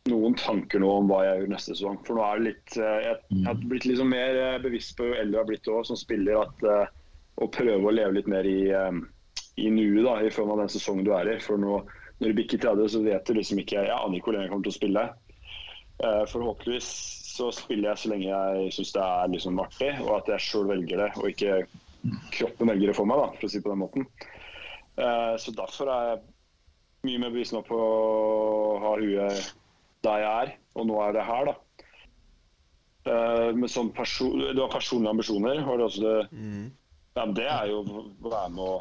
[0.07, 1.99] noen tanker nå om hva jeg gjør neste sesong.
[2.07, 5.09] For nå er det litt eh, Jeg, jeg har blitt liksom mer eh, bevisst på
[5.09, 6.95] jo eldre jeg har blitt også, som spiller, at eh,
[7.37, 8.61] å prøve å leve litt mer i,
[9.61, 11.37] i nuet da, i form av den sesongen du er i.
[11.43, 11.83] For nå,
[12.17, 14.53] når du bikker 30, så vet du liksom ikke Jeg aner ikke hvor lenge jeg
[14.55, 15.03] kommer til å spille.
[16.31, 16.87] Forhåpentligvis
[17.37, 20.71] så spiller jeg så lenge jeg syns det er liksom artig, og at jeg sjøl
[20.71, 21.59] velger det, og ikke
[22.33, 24.09] kroppen velger det for meg, da, for å si det på den måten.
[25.41, 26.19] Så derfor er jeg
[27.07, 29.53] mye mer bevisst nå på å ha huet
[30.05, 31.55] der jeg er, og nå er det her, da.
[33.07, 35.63] Eh, men sånn perso du har personlige ambisjoner.
[35.65, 36.19] Har du også det?
[37.17, 38.77] Ja, men det er jo å være med å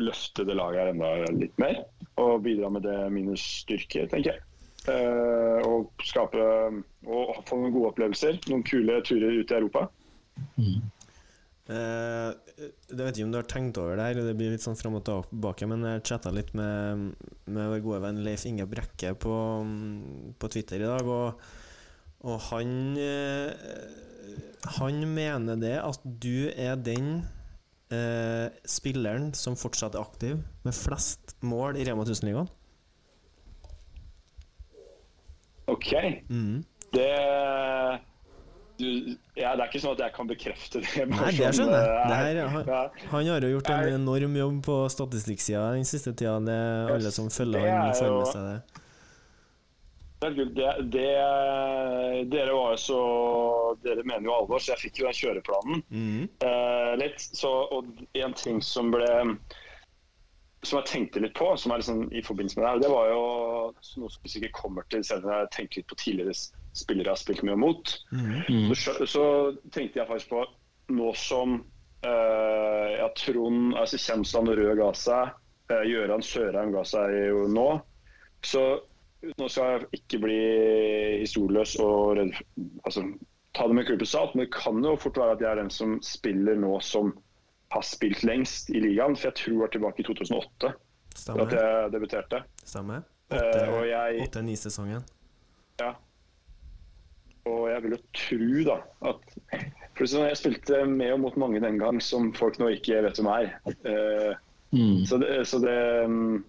[0.00, 1.82] løfte det laget her enda litt mer.
[2.20, 4.46] Og bidra med det mine styrker, tenker jeg.
[4.88, 8.40] Eh, og skape og få noen gode opplevelser.
[8.50, 9.86] Noen kule turer ut i Europa.
[11.70, 12.30] Eh,
[12.90, 14.96] jeg vet ikke om du har tenkt over det her, det blir litt sånn fram
[14.98, 17.12] og tilbake, men jeg chatta litt med,
[17.46, 19.34] med vår gode venn Leif Inge Brekke på,
[20.40, 21.44] på Twitter i dag, og,
[22.26, 23.52] og han eh,
[24.80, 27.22] Han mener det at du er den
[27.94, 32.50] uh, spilleren som fortsatt er aktiv med flest mål i Rema 1000-ligaen.
[35.70, 35.90] OK.
[36.28, 36.60] Mm.
[36.92, 37.08] Det
[38.80, 41.06] du, ja, Det er ikke sånn at jeg kan bekrefte det.
[41.12, 41.94] Nei, det sånn, skjønner jeg.
[41.94, 46.12] eh, Det her, han, han har jo gjort en enorm jobb på statistikksida den siste
[46.16, 46.36] tida.
[46.48, 48.60] Det er alle som følger han, får med seg det.
[50.20, 51.04] Det, det,
[52.28, 52.98] dere var jo så
[53.80, 56.26] Dere mener jo alvor, så jeg fikk jo den kjøreplanen Mm.
[56.44, 57.20] eh, litt.
[57.40, 57.88] Så, og
[58.20, 59.06] en ting som ble
[60.62, 63.06] Som jeg tenkte litt på, som er liksom i forbindelse med det her, det var
[63.08, 63.20] jo
[64.02, 66.34] noe som vi sikkert kommer til om jeg tenker litt på tidligere
[66.76, 67.92] spillere har spilt mye mot.
[68.78, 69.24] Så, så
[69.74, 70.44] tenkte jeg faktisk på
[70.94, 71.56] nå som
[72.06, 75.32] eh, ja, Trond altså Kjemsland og Rød ga seg,
[75.70, 77.68] uh, Gøran Sørheim ga seg jo nå.
[78.46, 78.62] Så
[79.38, 80.38] nå skal jeg ikke bli
[81.20, 82.38] historieløs og redd,
[82.88, 83.04] altså,
[83.56, 85.72] ta det med klype salt, men det kan jo fort være at jeg er den
[85.74, 87.12] som spiller nå som
[87.74, 89.14] har spilt lengst i ligaen.
[89.18, 91.52] For jeg tror jeg var tilbake i 2008 at Stemmer.
[91.52, 92.42] jeg debuterte.
[92.64, 93.02] Stemmer.
[93.30, 95.04] Eh, og jeg- Åtte-ni-sesongen.
[95.80, 95.92] Ja.
[97.50, 98.78] Og jeg vil jo tro da
[99.10, 99.34] at
[100.00, 103.50] Jeg spilte med og mot mange den gang som folk nå ikke vet hvem er.
[103.84, 104.38] Eh,
[104.70, 105.04] Mm.
[105.06, 106.44] så, det, så det mm,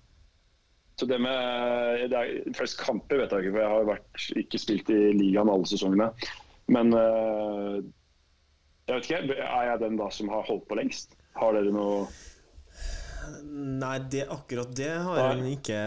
[1.00, 4.60] så det med det er, Flest kamper vet jeg ikke, for jeg har vært, ikke
[4.62, 6.12] spilt i ligaen alle sesongene.
[6.70, 7.80] Men eh,
[8.86, 11.18] jeg vet ikke, er jeg den da som har holdt på lengst?
[11.40, 12.06] Har dere noe
[13.82, 15.28] Nei, det, akkurat det har Nei.
[15.30, 15.80] han ikke.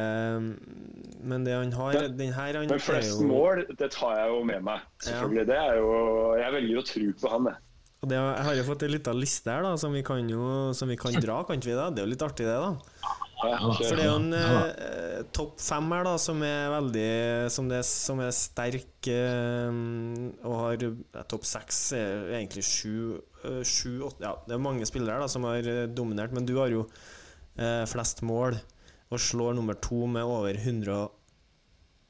[1.25, 4.29] Men det han har Men- Den her han Men flest jo mål, det tar jeg
[4.31, 4.81] jo med meg.
[5.03, 5.47] Selvfølgelig.
[5.47, 7.57] Det er jo Jeg velger å tro på han, jeg.
[8.05, 10.73] Og det, Jeg har jo fått ei lita liste her da som vi kan jo
[10.77, 11.89] Som vi kan dra, kan vi da?
[11.91, 12.77] Det er jo litt artig, det, da.
[13.45, 13.59] Ja.
[13.77, 17.83] For det er jo en eh, topp fem her da som er veldig Som, det,
[17.85, 19.81] som er sterk eh,
[20.45, 24.87] og har ja, Topp seks er egentlig sju, eh, sju åtte, Ja, det er mange
[24.89, 26.87] spillere da som har eh, dominert, men du har jo
[27.87, 28.57] flest mål
[29.13, 31.09] og slår nummer to med over 100,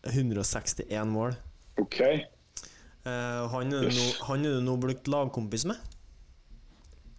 [0.09, 1.35] 161 mål.
[1.81, 2.01] OK.
[2.01, 3.99] Eh, han er du Yes.
[4.21, 5.77] nå, du nå blitt lagkompis med.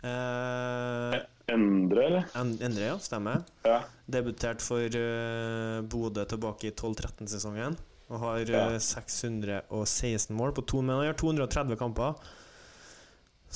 [0.05, 1.19] Eh,
[1.53, 2.25] Endre, eller?
[2.41, 2.95] Endre, ja.
[3.01, 3.43] Stemmer.
[3.65, 3.83] Ja.
[4.09, 7.77] Debutert for uh, Bodø tilbake i 12-13-sesongen.
[8.09, 8.63] Og har Ja.
[8.73, 12.15] eh, 616 mål på to, men han har 230 kamper.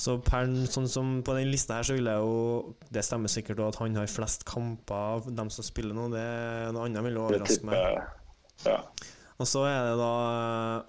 [0.00, 3.60] Så per, sånn som på den lista her, så vil jeg jo Det stemmer sikkert
[3.66, 6.06] at han har flest kamper av dem som spiller nå.
[6.14, 7.76] Det er Noe annet vil Det overraske meg.
[8.64, 8.78] Ja.
[9.40, 10.14] Og så er det da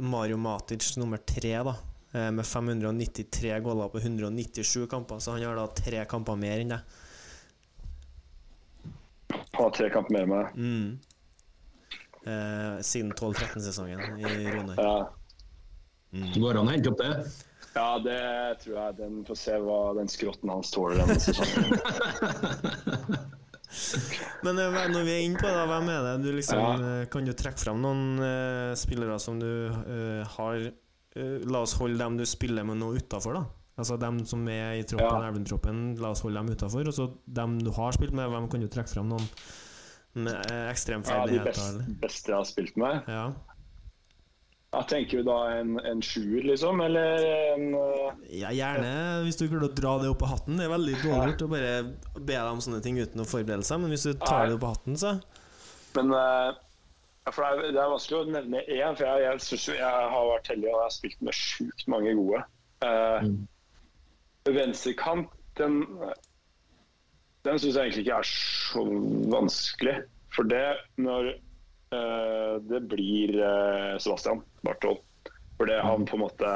[0.04, 1.76] Mario Matic nummer tre, da.
[2.14, 6.74] eh, med 593 goller på 197 kamper, så han har da tre kamper mer enn
[6.74, 6.82] deg.
[9.56, 10.46] Har tre kamper mer enn meg.
[10.56, 11.00] Mm.
[12.22, 14.78] Eh, siden 12-13-sesongen i Runar.
[14.80, 14.98] Ja.
[16.36, 17.14] Går det an å hente opp det?
[17.76, 18.20] Ja, det
[18.64, 18.96] tror jeg.
[19.00, 21.78] Den får se hva den skrotten hans tåler denne sesongen.
[24.44, 26.72] Men eh, når vi er inne på det, hvem er det du liksom Ja.
[26.76, 31.78] eh, Kan du trekke frem noen uh, spillere som du uh, har uh, La oss
[31.80, 33.46] holde dem du spiller med nå utafor, da.
[33.80, 35.30] Altså dem som er i troppen, Ja.
[35.32, 36.84] Elven-troppen, la oss holde dem utafor.
[36.86, 39.30] Og så dem du har spilt med, hvem kan du trekke frem noen
[40.20, 40.36] med
[40.68, 41.56] ekstremferdigheter?
[41.56, 43.08] Ja, de best, beste jeg har spilt med.
[43.08, 43.24] Ja.
[44.72, 48.92] Jeg tenker jo da en, en sjuer, liksom, eller en uh, ja, gjerne
[49.26, 50.56] hvis du klarer å dra det opp av hatten.
[50.56, 51.72] Det er veldig dårlig gjort å bare
[52.16, 54.46] be deg om sånne ting uten å forberede seg, men hvis du tar Nei.
[54.48, 55.12] det opp av hatten, så
[55.98, 56.54] Men uh,
[57.28, 60.06] for det er, det er vanskelig å nevne én, for jeg, jeg, syns jo jeg
[60.16, 62.40] har vært heldig og jeg har spilt med sjukt mange gode.
[62.86, 63.28] Uh,
[64.56, 65.82] Venstrekant, den,
[67.44, 68.86] den syns jeg egentlig ikke er så
[69.36, 69.98] vanskelig.
[70.32, 70.64] For det
[70.96, 71.34] når
[71.92, 73.36] uh, det blir
[74.00, 75.02] Sebastian Barthold.
[75.58, 76.52] For det han på en måte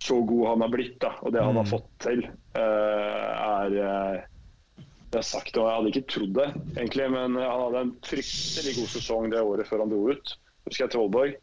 [0.00, 2.22] Så god han har blitt, da, og det han har fått til,
[2.56, 7.36] eh, er Det jeg har sagt det, og jeg hadde ikke trodd det, egentlig, men
[7.40, 10.32] han hadde en fryktelig god sesong det året før han dro ut.
[10.68, 11.36] Husker jeg Trollborg.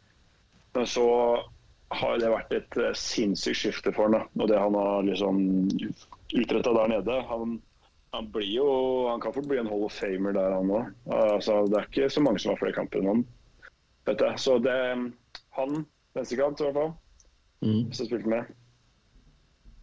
[0.76, 1.06] Men så
[1.94, 4.18] har det vært et eh, sinnssykt skifte for han.
[4.18, 4.42] da.
[4.42, 5.40] Og det han har liksom
[6.34, 7.58] utretta der nede han,
[8.16, 8.68] han blir jo
[9.10, 10.92] Han kan fort bli en Hall of Famer der, han òg.
[11.12, 13.24] Altså, det er ikke så mange som har flere kamper enn han.
[14.06, 14.38] Vet jeg.
[14.38, 14.76] Så det
[15.56, 16.94] Han, venstrekant i hvert fall,
[17.64, 17.92] Mm.
[17.92, 18.50] som spilte med.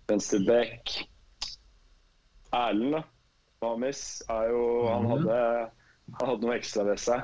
[0.07, 0.91] Venstreback.
[2.53, 3.03] Erlend, da.
[3.63, 5.37] Mamis er jo Han hadde,
[6.19, 7.23] han hadde noe ekstra ved seg.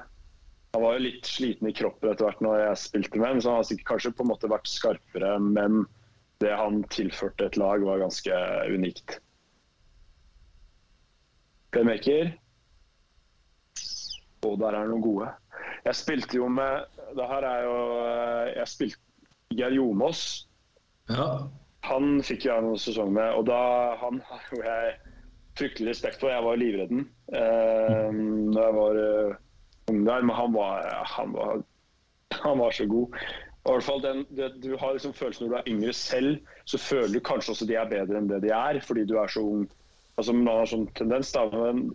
[0.73, 3.49] Han var jo litt sliten i kroppen etter hvert når jeg spilte med ham, så
[3.53, 5.85] han har kanskje på en måte vært skarpere, men
[6.39, 8.31] det han tilførte et lag, var ganske
[8.73, 9.19] unikt.
[11.71, 12.33] Playmaker.
[14.47, 15.29] Og der er det noen gode.
[15.85, 16.85] Jeg spilte jo med
[17.17, 17.77] Det her er jo
[18.55, 18.99] Jeg spilte
[19.55, 20.47] Geir Jomås.
[21.09, 21.47] Ja.
[21.89, 24.91] Han fikk jeg noen sesong med, og da han har jo jeg
[25.57, 26.29] fryktelig respekt for.
[26.29, 28.19] Jeg var livredd eh,
[28.53, 29.39] da jeg var eh,
[29.89, 31.63] ung der, men han var, han var,
[32.35, 33.17] han var så god.
[33.63, 36.37] Og i hvert fall den, det, du har liksom følelsen når du er yngre selv,
[36.69, 39.31] så føler du kanskje også de er bedre enn det de er, fordi du er
[39.31, 39.65] så ung.
[40.19, 41.89] Altså, man har sånn tendens, da, men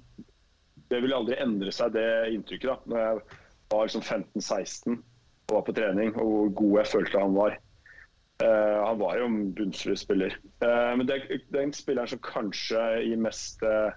[0.92, 2.70] det vil aldri endre seg, det inntrykket.
[2.70, 2.76] da.
[2.90, 3.40] Når jeg
[3.74, 5.02] var liksom 15-16
[5.50, 7.56] og var på trening, og hvor god jeg følte han var.
[8.42, 10.34] Uh, han var jo en bunnsolid spiller.
[10.64, 13.94] Uh, men det er den spilleren som kanskje i mest, uh,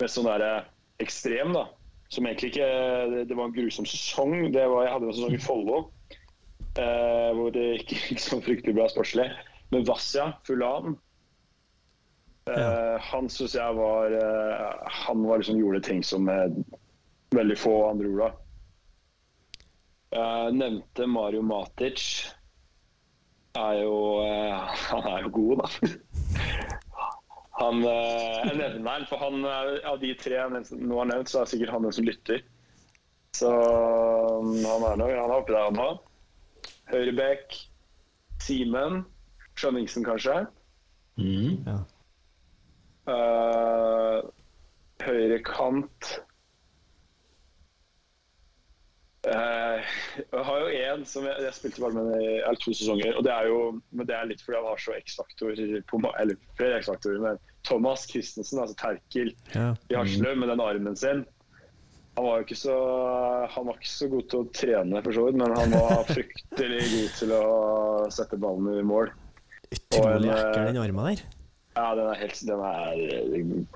[0.00, 0.70] mest sånn der, eh,
[1.04, 1.66] ekstrem, da.
[2.12, 2.68] Som egentlig ikke
[3.12, 4.52] Det, det var en grusom sesong.
[4.52, 5.78] Det var, jeg hadde en sesong i Follo
[6.72, 9.26] hvor det ikke gikk så fryktelig bra sportslig.
[9.72, 10.94] Men Vassia Fulan
[12.48, 12.98] ja.
[13.12, 14.14] Han syns jeg var
[15.04, 16.28] Han var liksom gjorde ting som
[17.32, 18.30] veldig få andre gjorde.
[20.12, 22.02] Jeg nevnte Mario Matic
[23.56, 25.92] er jo eh, Han er jo god, da.
[27.60, 31.30] Han, eh, jeg nevner han, for han, er- av de tre jeg nå har nevnt,
[31.32, 32.42] så er sikkert han den som lytter.
[33.36, 36.02] Så um, han er nok, han er oppi der, han òg.
[36.92, 37.56] Høyrebekk,
[38.42, 39.02] Simen.
[39.56, 40.34] Skjønningsen, kanskje.
[41.20, 41.62] Mm.
[41.68, 41.78] Ja.
[43.08, 44.28] Uh,
[45.04, 46.12] høyre kant
[49.22, 53.14] Eh, Jeg har jo én som jeg, jeg spilte bare med i eller to sesonger.
[53.16, 53.58] og det er jo,
[53.90, 57.20] Men det er litt fordi han har så X-faktor på Eller flere X-faktorer.
[57.22, 59.72] Men Thomas Christensen, altså Terkel Ja.
[59.90, 61.24] i Haslum, med den armen sin
[62.12, 62.74] han var jo ikke så,
[63.48, 66.80] han var ikke så god til å trene, for så vidt, men han var fryktelig
[66.90, 67.44] god til å
[68.12, 69.08] sette ballen i mål.
[69.72, 71.22] Utrolig ekkel, eh, den armen der.
[71.72, 72.98] Ja, den er helt den er,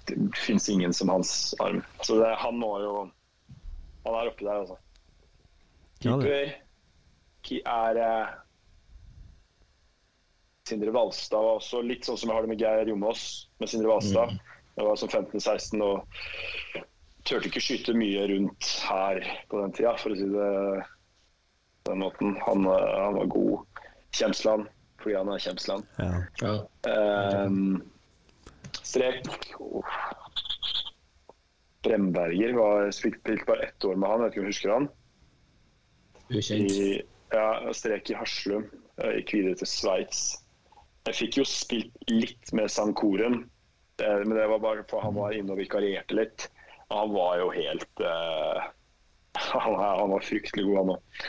[0.05, 1.31] Det fins ingen som hans
[1.65, 1.81] arm.
[2.05, 2.91] Så det, han må jo
[4.05, 4.77] Han er oppi der, altså.
[6.03, 6.57] Keeper
[7.71, 8.35] er eh,
[10.67, 13.23] Sindre Valstad var også litt sånn som jeg har det med Geir Jomås
[13.63, 14.35] med Sindre Valstad.
[14.77, 16.83] Jeg var som 15-16 og
[17.27, 20.51] turte ikke skyte mye rundt her på den tida, for å si det
[21.87, 22.35] på den måten.
[22.49, 23.83] Han, eh, han var god.
[24.17, 24.67] Kjemsland,
[25.03, 25.89] fordi han er Kjemsland.
[26.01, 26.11] Ja.
[26.43, 26.53] ja.
[26.91, 27.83] Ehm,
[28.83, 29.27] strek
[29.61, 29.97] oh.
[31.87, 34.89] Bremberger var spilt bare ett år med han, jeg vet ikke om du husker han?
[36.31, 36.73] Ukjent.
[36.73, 37.03] I,
[37.33, 38.67] ja, strek i Haslum.
[39.03, 40.23] eh, Gikk videre til Sveits.
[41.07, 43.45] Jeg fikk jo spilt litt med Sankoren,
[44.03, 46.49] eh, men det var bare for han var inne og vikarierte litt.
[46.91, 48.63] Han var jo helt uh,
[49.53, 51.25] han, var, han var fryktelig god, han òg.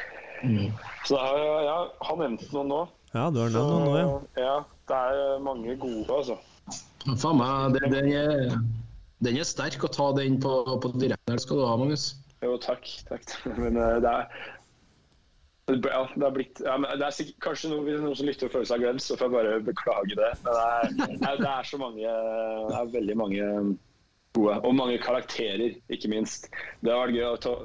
[0.45, 0.73] Mm.
[1.09, 1.77] Så jeg- ja,
[2.09, 2.81] han nevnte noen nå.
[3.13, 4.43] Ja, du har nevnt noen nå, ja.
[4.43, 4.55] Ja,
[4.89, 6.37] det er mange gode, altså.
[7.17, 8.57] Faen meg, den, den, er,
[9.25, 10.51] den er sterk å ta den på,
[10.83, 12.09] på direkten her, skal du ha, Magnus.
[12.45, 12.85] Jo, takk.
[13.09, 13.33] takk.
[13.61, 14.27] Men det er
[15.68, 18.53] ja, det er blitt ja, men det er sikkert, Kanskje hvis noen som lytter og
[18.53, 20.30] føler seg glemt, så får jeg bare beklage det.
[20.45, 23.49] Men det er, det er, så mange Det er veldig mange
[24.38, 24.59] gode.
[24.61, 26.47] Og mange karakterer, ikke minst.
[26.80, 27.57] Det har vært gøy å ta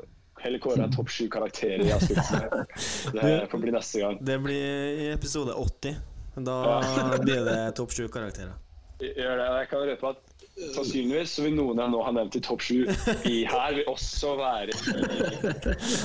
[0.42, 2.64] Heller kåre en topp sju karakterer i Asphyxia.
[3.14, 4.16] Det får bli neste gang.
[4.26, 6.00] Det blir i episode 80.
[6.42, 6.56] Da
[7.22, 8.56] blir det topp sju karakterer.
[8.98, 9.46] Gjør det.
[9.60, 12.82] Jeg kan røpe at sannsynligvis så vil noen jeg nå har nevnt i topp sju
[13.28, 14.74] i her, vil også være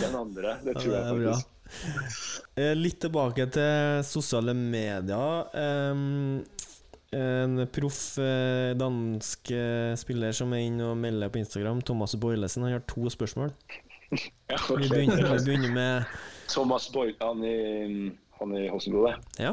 [0.03, 0.57] den andre.
[0.65, 1.33] Det tror jeg bra.
[1.33, 1.56] faktisk.
[2.57, 5.47] Eh, Litt tilbake til sosiale medier.
[7.17, 12.65] En proff eh, dansk eh, spiller som er inne og melder på Instagram, Thomas Boilesen,
[12.67, 13.53] han har to spørsmål.
[14.47, 16.11] Ja, Vi begynner, vi begynner med
[16.47, 19.17] Thomas Boilesen han i, han i Hossenbro, det.
[19.43, 19.51] Ja.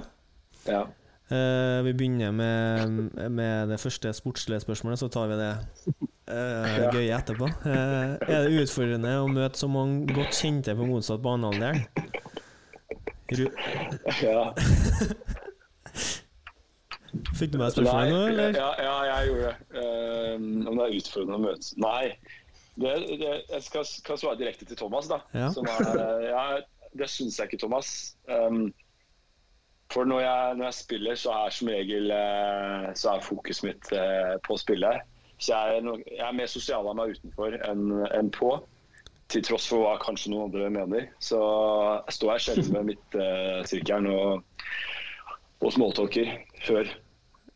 [0.69, 0.85] Ja.
[1.83, 5.51] Vi begynner med, med det første sportslige spørsmålet, så tar vi det
[6.35, 7.49] eh, gøy etterpå.
[7.65, 11.81] Uh, er det utfordrende å møte så mange godt kjente på motsatt banehalvdel?
[14.23, 14.43] Ja.
[17.39, 18.59] Fikk du med deg spørsmålet nå, eller?
[18.59, 19.57] Ja, ja, jeg gjorde det.
[19.79, 20.37] Uh,
[20.71, 22.05] om det er utfordrende å møtes Nei.
[22.75, 25.21] Det, det, jeg skal, skal, svare direkte til Thomas, da.
[25.37, 25.49] Ja.
[25.55, 25.85] Som er,
[26.27, 26.45] ja,
[26.99, 27.89] det syns jeg ikke, Thomas.
[28.27, 28.67] Um,
[29.95, 32.11] for når jeg, når jeg spiller, så er som regel
[32.99, 33.91] så er fokuset mitt
[34.43, 34.91] på å spille.
[35.39, 38.57] Så jeg er, jeg er mer sosial av meg utenfor enn enn på.
[39.33, 41.07] Til tross for hva kanskje noen andre mener.
[41.23, 44.45] Så jeg står her sjelden med midtsirkelen og,
[45.65, 46.31] og smalltalker
[46.67, 46.93] før.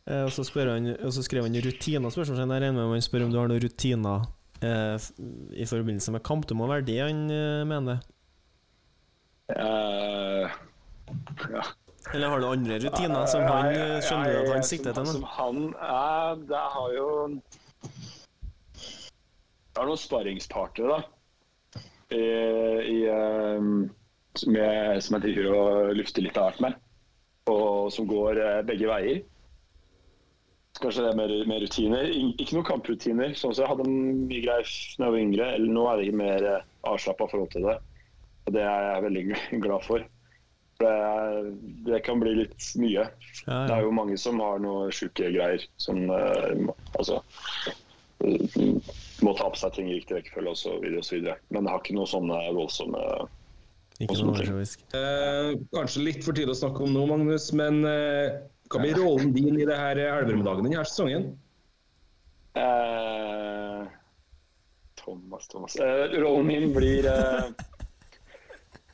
[0.09, 2.09] Eh, og, så han, og så skrev han rutiner.
[2.09, 2.55] Spørsmålstegn.
[2.55, 4.25] Jeg regner med han spør om du har noen rutiner
[4.65, 5.09] eh,
[5.53, 6.49] i forbindelse med kamp.
[6.49, 8.01] Det må være det han eh, mener.
[9.53, 10.57] Eh,
[11.53, 11.69] ja.
[12.13, 15.09] Eller har du andre rutiner som han eh, skjønner at han sikter til?
[15.13, 17.09] Som han er Det har jo
[18.79, 21.81] Jeg har noen sparringspartnere, da.
[22.09, 22.21] I,
[22.89, 23.67] i, eh,
[24.41, 26.79] som, jeg, som jeg driver og lufter litt av hvert med.
[27.49, 29.21] Og som går eh, begge veier.
[30.79, 32.11] Kanskje det er mer, mer rutiner.
[32.39, 33.33] Ikke noen kamprutiner.
[33.35, 35.47] Sånn som jeg hadde mye greier da jeg var yngre.
[35.57, 37.75] Eller nå er det mer uh, avslappa forhold til det.
[38.47, 39.25] Og det er jeg veldig
[39.65, 40.05] glad for.
[40.79, 40.91] Det,
[41.85, 43.09] det kan bli litt mye.
[43.45, 45.65] Ja, Det er jo mange som har noe sjuke greier.
[45.81, 47.17] Som uh, altså
[48.23, 48.61] eh,
[49.25, 51.27] må ta på seg ting i riktig rekkefølge osv.
[51.51, 53.03] Men det har ikke noe sånne voldsomme
[53.99, 54.87] Ikke noe overtroisk.
[54.95, 58.39] Eh, kanskje litt for tidlig å snakke om nå, Magnus, men eh,
[58.71, 61.33] hva blir rollen din i det her Elverum-dagen denne sesongen?
[62.55, 63.87] eh,
[64.95, 65.75] Thomas, Thomas.
[65.75, 67.51] Eh, rollen min blir eh,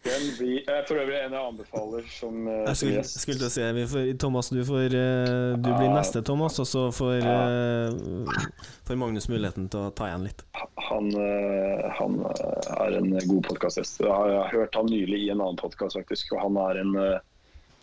[0.06, 3.20] Den blir eh, for øvrig en jeg anbefaler som, eh, Jeg skulle, gjest.
[3.24, 5.96] skulle til å si vi får, Thomas, du, får, eh, du blir Ja.
[5.96, 7.38] neste Thomas, og så får, Ja.
[7.50, 8.46] eh,
[8.86, 10.44] får Magnus muligheten til å ta igjen litt.
[10.90, 14.00] Han, eh, han er en god podkastgjest.
[14.06, 16.34] Jeg har jeg har hørt han nylig i en annen podkast, faktisk.
[16.34, 17.20] Og han er en eh,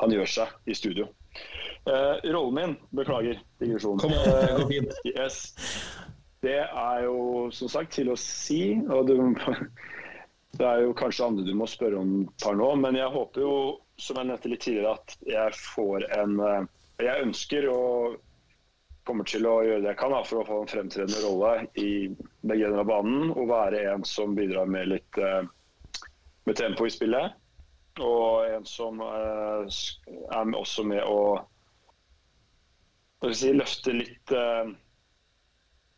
[0.00, 1.08] Han gjør seg i studio.
[1.86, 3.98] Eh, rollen min, beklager digresjonen.
[4.00, 4.94] Kom kom det.
[5.16, 5.54] Yes.
[6.42, 9.14] Det er jo som sagt til å si, og du,
[10.58, 13.54] det er jo kanskje andre du må spørre om par nå, men jeg håper jo,
[14.00, 16.62] som jeg nevnte litt tidligere, at jeg får en eh,
[17.02, 18.18] Jeg ønsker og
[19.08, 22.12] kommer til å gjøre det jeg kan for å få en fremtredende rolle i
[22.46, 25.42] begge ender av banen, og være en som bidrar med litt eh,
[26.44, 27.32] med tempo i spillet.
[28.02, 29.80] Og en som eh,
[30.36, 31.40] er også med å
[33.32, 34.36] si, løfte litt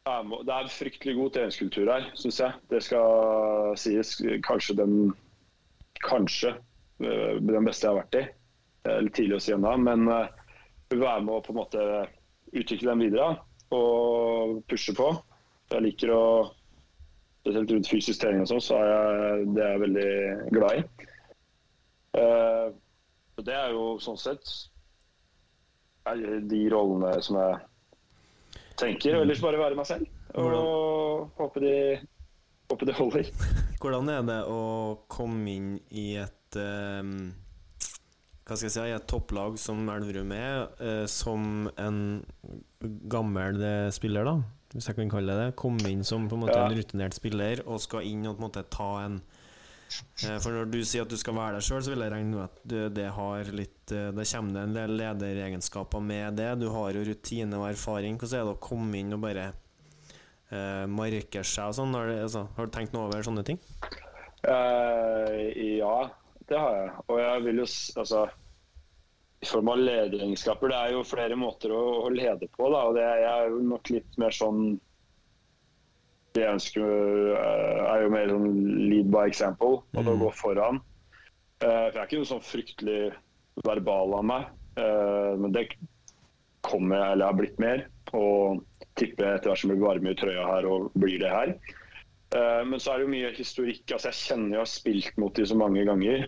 [0.05, 2.53] Det er fryktelig god treningskultur her, syns jeg.
[2.69, 4.11] Det skal sies.
[4.45, 4.97] Kanskje den
[6.05, 6.51] Kanskje
[7.01, 8.25] eh, den beste jeg har vært i.
[8.85, 10.29] Det er litt tidlig å si ennå, men eh,
[10.93, 11.87] vil være med å på en måte
[12.53, 13.31] utvikle den videre
[13.73, 15.09] og pushe på.
[15.73, 16.25] Jeg liker å
[17.45, 20.13] Spesielt rundt fysisk trening og sånn, så er jeg, det er jeg veldig
[20.55, 21.09] glad i.
[22.17, 22.69] Eh,
[23.45, 24.53] det er jo sånn sett
[26.49, 27.59] de rollene som jeg
[28.81, 29.16] tenker.
[29.18, 30.11] Og ellers bare være meg selv.
[30.41, 31.75] Og håpe de,
[32.72, 33.31] håpe de holder.
[33.81, 34.61] Hvordan er det å
[35.12, 37.33] komme inn i et um,
[38.45, 42.01] Hva skal jeg si, i et topplag som Elverum er, eh, som en
[43.09, 44.35] gammel eh, spiller, da,
[44.75, 45.57] hvis jeg kan kalle det det.
[45.61, 46.66] Komme inn som på en måte Ja.
[46.66, 49.20] en rutinert spiller og skal inn og på en måte ta en
[50.43, 52.45] For når du sier at du skal være deg sjøl, så vil jeg regne med
[52.47, 56.51] at du, det har litt eh, Det kommer en del lederegenskaper med det.
[56.62, 58.18] Du har jo rutine og erfaring.
[58.20, 59.51] Hvordan er det å komme inn og bare
[60.51, 61.95] eh, markere seg og sånn?
[61.99, 63.61] Har, altså, har du tenkt noe over sånne ting?
[64.45, 65.99] Uh, ja,
[66.51, 66.97] det har jeg.
[67.09, 67.68] Og jeg vil jo
[68.03, 68.24] altså
[69.45, 70.72] i form av lederegenskaper.
[70.72, 72.68] Det er jo flere måter å, å lede på.
[72.72, 74.76] Da, og det jeg er jo nok litt mer sånn
[76.35, 76.82] Det jeg ønsker,
[77.39, 78.49] eh, er jo mer sånn
[78.91, 79.85] lead by example.
[79.95, 80.80] Og å gå foran.
[81.62, 83.01] Eh, for jeg er ikke noe sånn fryktelig
[83.64, 84.47] verbal av meg.
[84.76, 85.68] eh, men det
[86.66, 87.87] kommer jeg, eller har blitt mer.
[88.12, 88.64] Og
[88.99, 91.55] tipper etter hvert som blir varme i trøya her, og blir det her.
[92.66, 93.93] Men så er det jo mye historikk.
[93.93, 96.26] altså Jeg kjenner jeg har spilt mot de så mange ganger.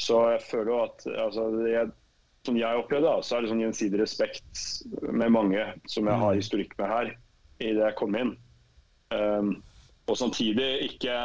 [0.00, 1.90] Så jeg føler jo at altså, jeg,
[2.46, 4.62] Som jeg opplevde, da, så er det sånn gjensidig respekt
[5.12, 7.10] med mange som jeg har historikk med her,
[7.60, 8.32] idet jeg kom inn.
[9.12, 9.54] Um,
[10.10, 11.16] og samtidig ikke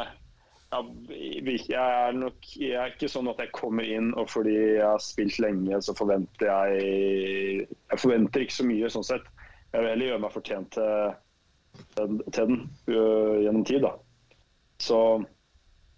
[0.68, 5.00] jeg er nok jeg er ikke sånn at jeg kommer inn og fordi jeg har
[5.00, 9.24] spilt lenge, så forventer jeg Jeg forventer ikke så mye sånn sett.
[9.72, 11.16] Jeg vil heller gjøre meg fortjent til,
[11.96, 12.60] til den
[12.92, 13.94] øh, gjennom tid, da.
[14.80, 15.00] Så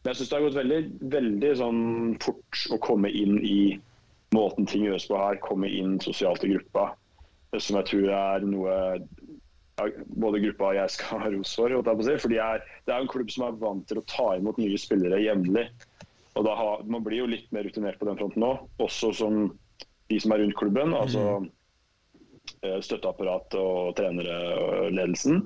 [0.06, 0.80] jeg syns det har gått veldig,
[1.12, 1.82] veldig sånn
[2.22, 3.60] fort å komme inn i
[4.34, 5.40] måten ting gjøres på her.
[5.44, 6.92] Komme inn sosialt i gruppa.
[7.58, 8.74] Som jeg tror er noe
[9.80, 11.74] ja, både gruppa og jeg skal ha ros for.
[11.80, 14.78] For jeg er, Det er en klubb som er vant til å ta imot nye
[14.80, 15.66] spillere jevnlig.
[16.38, 19.40] Og da har, Man blir jo litt mer rutinert på den fronten nå, også som
[20.10, 20.94] de som er rundt klubben.
[20.94, 21.24] altså
[22.62, 25.44] eh, Støtteapparat og trenere og ledelsen.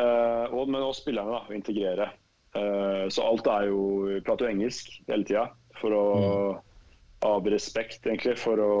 [0.00, 2.10] Eh, og, men også spillerne, da, å integrere.
[2.54, 5.48] Eh, så alt er jo Vi prater jo engelsk hele tida
[5.80, 6.04] for å
[7.24, 8.72] av respekt, egentlig, for å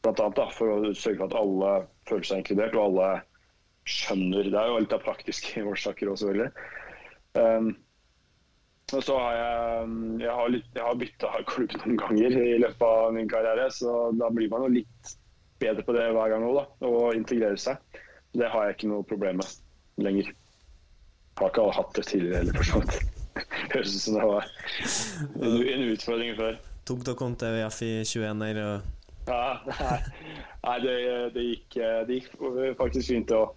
[0.00, 1.72] blant annet da, for å sørge for at alle
[2.08, 3.08] føler seg inkludert, og alle
[3.86, 6.70] skjønner Det er jo litt av praktiske årsaker òg, selvfølgelig.
[7.36, 7.74] Um,
[8.94, 9.86] og så har jeg
[10.22, 14.10] Jeg har, litt, jeg har bytta klubb noen ganger i løpet av min karriere, så
[14.16, 15.16] da blir man jo litt
[15.62, 16.64] bedre på det hver gang òg, da.
[16.86, 17.80] Å integrere seg.
[18.36, 20.30] Det har jeg ikke noe problem med lenger.
[20.30, 23.12] Jeg har ikke hatt det tidligere heller, for så vidt.
[23.74, 24.46] Høres ut som det var
[25.36, 26.58] en, en utfordring før.
[26.86, 28.60] Tok til VF i 21-er?
[29.26, 29.96] Ja, nei,
[30.62, 30.96] nei det,
[31.34, 32.36] det, gikk, det gikk
[32.78, 33.54] faktisk fint, det òg.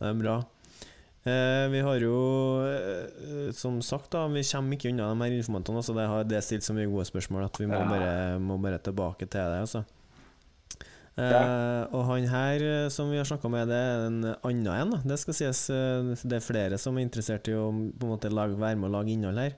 [0.00, 0.38] Det er bra.
[1.28, 2.16] Eh, vi har jo,
[2.64, 5.76] eh, som sagt, da, vi kommer ikke unna de her informantene.
[5.82, 7.88] Altså, det har det stilt så mye gode spørsmål at vi må, Ja.
[7.90, 9.60] bare, må bare tilbake til det.
[9.60, 9.84] Altså.
[11.18, 11.84] Eh, Ja.
[11.92, 14.90] Og han her eh, som vi har snakka med, det er en annen en.
[14.94, 15.02] Da.
[15.04, 18.32] Det skal sies eh, Det er flere som er interessert i å på en måte
[18.32, 19.52] lage, være med og lage innhold her.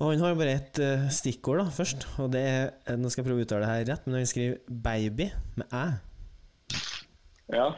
[0.00, 3.24] Og han har bare et eh, stikkord da først, og det er eh, Nå skal
[3.24, 5.86] jeg prøve å uttale det her rett, men han skriver 'baby' med æ.
[7.56, 7.70] Ja.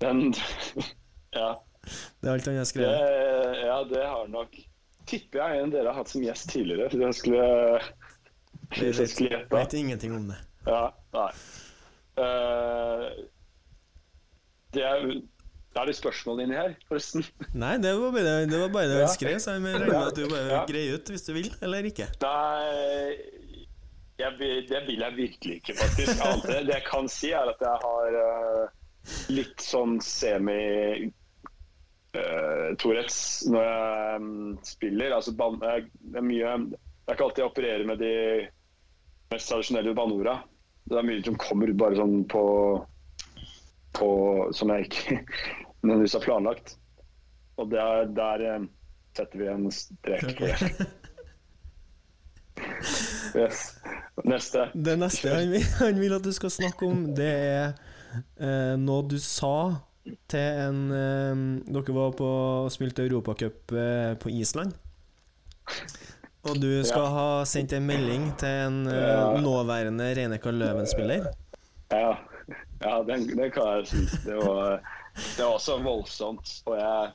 [0.00, 0.34] Den
[1.40, 1.54] Ja.
[2.20, 4.56] Det er alt han har Det, ja, det har nok
[5.10, 6.86] Tipper jeg en dere har hatt som gjest tidligere.
[6.92, 7.46] Hvis jeg skulle,
[8.76, 10.36] jeg skulle Jeg vet ingenting om det.
[10.68, 10.82] Ja,
[11.16, 11.30] nei.
[12.20, 13.08] Uh,
[14.76, 15.06] det er,
[15.80, 17.24] er det spørsmål inni her, forresten?
[17.58, 19.08] Nei, det var bare det, var bare det Ja.
[19.10, 20.62] skrev, så jeg regner med at du bare Ja.
[20.68, 22.06] greier ut hvis du vil, eller ikke.
[22.22, 23.16] Nei,
[24.20, 24.36] jeg,
[24.68, 26.22] det vil jeg virkelig ikke, faktisk.
[26.28, 28.68] Alt Det, det jeg kan si, er at jeg har eh,
[29.32, 31.08] litt sånn semi
[32.16, 33.20] uh, Tourettes
[33.50, 34.30] når jeg um,
[34.66, 35.16] spiller.
[35.16, 36.78] Altså, ban jeg, det er mye Det
[37.08, 38.14] er ikke alltid jeg opererer med de
[39.34, 40.40] mest tradisjonelle banora.
[40.90, 42.44] Det er mye som kommer ut bare sånn på,
[43.98, 44.10] på
[44.56, 45.20] Som jeg ikke
[45.82, 46.76] nødvendigvis har planlagt.
[47.60, 48.62] Og der, der eh,
[49.16, 50.54] setter vi en strek Okay.
[53.30, 53.76] Yes.
[54.24, 54.66] Neste.
[54.74, 57.78] Det neste han vil, han vil at du skal snakke om, det er
[58.40, 59.54] eh, noe du sa
[60.30, 62.28] til en eh, Dere var på
[62.64, 64.72] og spilte Europacup eh, på Island.
[66.48, 67.10] Og du skal Ja.
[67.14, 71.28] ha sendt en melding til en eh, nåværende Reineka Løven-spiller.
[71.92, 72.16] Ja,
[72.80, 74.04] ja den, den kan jeg si.
[74.24, 74.80] Det var,
[75.36, 76.54] det var også voldsomt.
[76.66, 77.12] Og jeg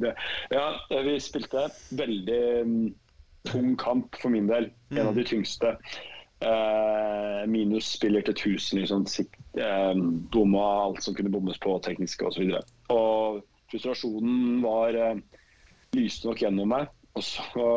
[0.00, 0.14] det,
[0.50, 0.64] Ja,
[1.02, 2.94] vi spilte veldig mm,
[3.50, 4.70] tung kamp for min del.
[4.94, 5.74] En av de tyngste.
[6.42, 9.06] Eh, minus spiller til 1000, liksom.
[9.56, 9.94] Eh,
[10.32, 12.56] bomma alt som kunne bommes på, tekniske osv.
[13.70, 15.22] Frustrasjonen var eh,
[15.96, 16.90] lyste nok gjennom meg.
[17.14, 17.68] Og så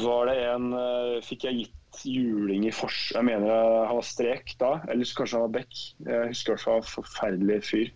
[0.00, 3.10] var det en eh, Fikk jeg gitt juling i fors...
[3.16, 5.80] Jeg mener han var strek da, eller kanskje han var bekk.
[6.06, 7.90] Jeg husker i hvert fall forferdelig fyr.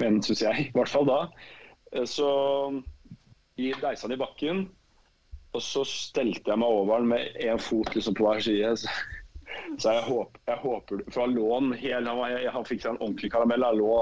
[0.00, 1.22] Men syns jeg, i hvert fall da.
[2.08, 2.28] Så
[3.58, 4.62] deisa han i bakken,
[5.52, 8.76] og så stelte jeg meg over den med én fot liksom på hver side.
[9.78, 12.92] Så, jeg, håper, jeg håper For han lå han hel Han, var, han fikk seg
[12.92, 13.66] en ordentlig karamell.
[13.66, 13.94] Han lå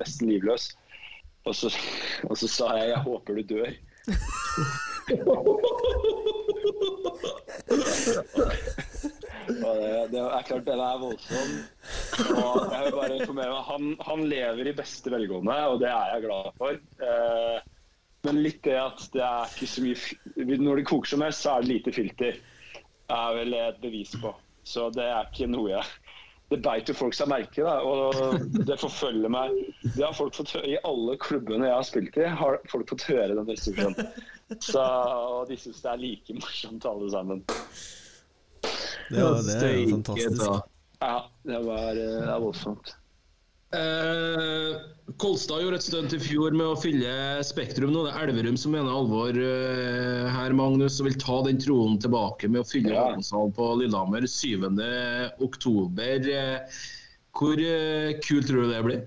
[0.00, 0.70] nesten livløs.
[1.48, 1.70] Og så,
[2.28, 3.76] og så sa jeg 'jeg håper du dør'.
[9.44, 11.50] Det, det er klart den er voldsom.
[12.40, 16.14] Og jeg vil bare informere meg, han, han lever i beste velgående, og det er
[16.14, 16.80] jeg glad for.
[17.08, 17.58] Eh,
[18.24, 21.54] Men litt det at det er ikke så mye Når det koker som helst, så
[21.54, 22.38] er det lite filter.
[23.04, 24.32] Det er vel et bevis på.
[24.64, 25.84] Så det er ikke noe jeg
[26.48, 27.74] Det beit jo folk seg merke i, da.
[27.84, 29.52] Og det forfølger meg.
[29.84, 33.06] Det har folk fått høre I alle klubbene jeg har spilt i, har folk fått
[33.10, 33.96] høre den historien.
[34.60, 37.44] Så, og de syns det er like morsomt alle sammen.
[39.10, 40.44] Det, var, det er jo fantastisk.
[41.04, 42.94] Ja, det var eh, det er voldsomt.
[43.74, 44.82] Eh,
[45.20, 47.10] Kolstad gjorde et stunt i fjor med å fylle
[47.46, 47.92] Spektrum.
[47.94, 51.60] Nå det er det Elverum som mener alvor eh, her, Magnus, og vil ta den
[51.62, 53.08] troen tilbake med å fylle Ja.
[53.10, 54.64] Håkonshallen på Lillehammer 7.
[55.44, 56.30] oktober.
[56.38, 56.78] Eh,
[57.34, 59.04] Hvor eh, kult tror du det blir?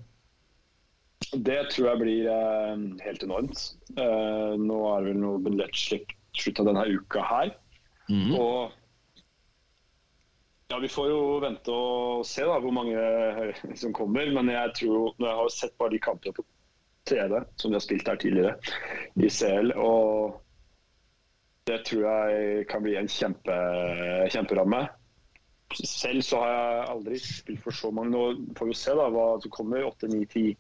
[1.34, 3.64] Det tror jeg blir eh, helt enormt.
[3.98, 7.56] Eh, nå er det vel noe billettslipp slutta denne uka her.
[8.08, 8.36] Mhm.
[8.38, 8.76] Og
[10.68, 14.28] ja, vi får jo vente og se da, hvor mange eh, som kommer.
[14.36, 16.46] Men jeg tror når Jeg har sett bare de kampene på
[17.08, 18.56] TV som de har spilt her tidligere
[19.16, 19.72] i CL.
[19.80, 20.42] Og
[21.68, 23.58] det tror jeg kan bli en kjempe,
[24.34, 24.86] kjemperamme.
[25.76, 28.12] Selv så har jeg aldri spilt for så mange.
[28.12, 29.88] Nå får vi se da, hva som kommer.
[29.88, 30.56] 8, 9, 10.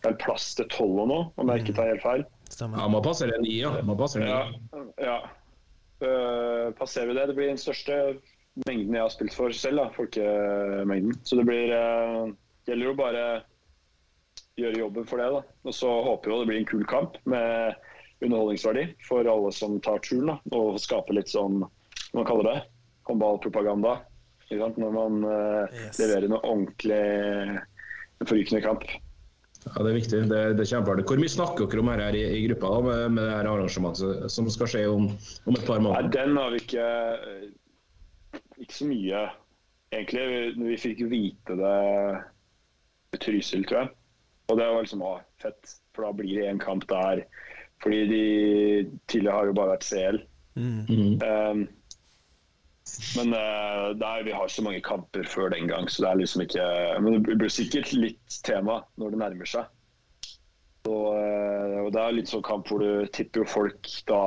[0.00, 2.22] Det er plass til 12 nå, om jeg ikke tar helt feil.
[2.50, 2.80] Stemmer.
[2.80, 3.74] Ja, man passer en i, ja.
[3.84, 4.32] Man passer en i.
[4.32, 5.18] Ja, ja.
[6.00, 7.26] Uh, passerer vi det?
[7.28, 7.96] Det blir den største
[8.68, 11.14] mengden jeg har spilt for selv, da, folkemengden.
[11.24, 12.32] Så det blir uh,
[12.68, 13.24] gjelder jo bare
[14.60, 15.28] gjøre jobben for det.
[15.36, 15.42] da.
[15.64, 17.78] Og så håper jeg det blir en kul kamp med
[18.20, 20.28] underholdningsverdi for alle som tar turen.
[20.34, 22.58] da, Og skape litt sånn, hva man kaller det,
[23.08, 23.94] håndballpropaganda.
[24.44, 24.80] ikke sant?
[24.82, 26.00] Når man uh, Yes.
[26.02, 27.04] leverer noe ordentlig
[28.28, 28.84] forrykende kamp.
[29.60, 30.18] Ja, Det er viktig.
[30.28, 31.04] Det, det er kjempeartig.
[31.08, 33.48] Hvor mye snakker dere om her, her i, i gruppa da, med, med det her
[33.50, 35.08] arrangementet som skal skje om,
[35.48, 36.08] om et par måneder?
[36.08, 36.86] Nei, den har vi ikke
[38.60, 39.24] Ikke så mye,
[39.92, 40.26] egentlig.
[40.30, 41.76] Vi, vi fikk vite det
[43.16, 43.94] i Trysil, tror jeg.
[44.50, 47.24] Og det var liksom ah, fett, for da blir det en kamp der.
[47.82, 48.24] Fordi de
[49.08, 50.18] tidligere har jo bare vært CL.
[50.58, 51.20] Mm.
[51.22, 51.68] Um,
[53.16, 56.42] men uh, der, vi har så mange kamper før den gang, så det er liksom
[56.42, 56.64] ikke
[57.00, 59.70] Men det blir sikkert litt tema når det nærmer seg.
[60.88, 64.22] Og, uh, og det er litt sånn kamp hvor du tipper jo folk da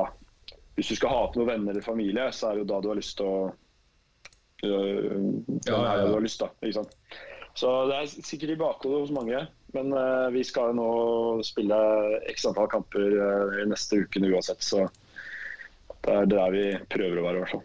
[0.78, 2.90] Hvis du skal ha med noen venner eller familie, så er det jo da du
[2.90, 3.52] har lyst til å
[4.68, 5.14] uh,
[5.66, 6.06] Ja, ja, ja, ja.
[6.08, 6.42] Du har lyst
[6.74, 6.96] sant?
[7.54, 9.44] Så det er sikkert i bakhodet hos mange.
[9.74, 10.88] Men uh, vi skal jo nå
[11.46, 11.78] spille
[12.30, 14.86] x antall kamper uh, i neste uke uansett, så
[16.04, 17.64] det er der vi prøver å være, i hvert fall.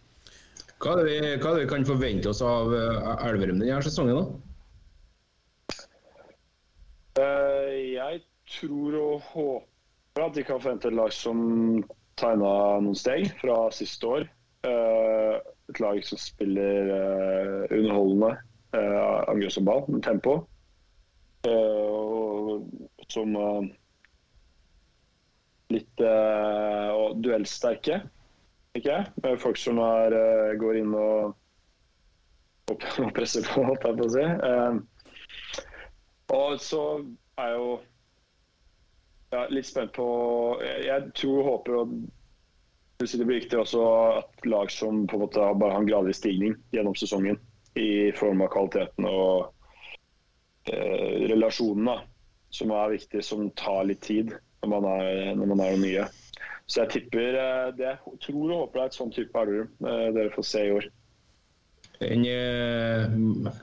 [0.80, 3.82] Hva er, det vi, hva er det vi kan forvente oss av uh, Elverum denne
[3.84, 4.16] sesongen?
[4.20, 4.26] da?
[7.20, 11.40] Uh, jeg tror og håper at de kan forvente et lag som
[12.20, 14.26] tegna noen steg fra siste år.
[14.68, 15.36] Eh,
[15.70, 18.32] et lag som spiller uh, underholdende
[18.76, 20.40] uh, angrepsball med tempo.
[21.48, 22.64] Uh,
[23.00, 23.68] og som uh,
[25.74, 28.02] litt uh, duellsterke,
[28.78, 29.06] ikke jeg?
[29.24, 31.36] Med folk som er, eh, går inn og,
[32.70, 34.26] og, og presser på, holdt jeg på å si.
[34.50, 35.64] Eh,
[36.38, 36.84] og så
[37.42, 37.72] er jeg jo
[39.34, 40.06] ja, litt spent på
[40.62, 41.80] Jeg, tror og håper
[43.00, 43.82] synes det blir viktig også
[44.20, 47.38] at lag som på en måte har bare har en gradvis stigning gjennom sesongen
[47.80, 49.54] i form av kvaliteten og
[50.68, 51.96] eh, relasjonene,
[52.52, 56.08] som er viktig, som tar litt tid når man er, når man er nye.
[56.68, 57.94] Så jeg tipper eh, det.
[58.04, 60.76] Jeg tror og håper det er et sånn type Elverum eh, dere får se i
[60.76, 60.90] år.
[62.04, 63.16] Den eh,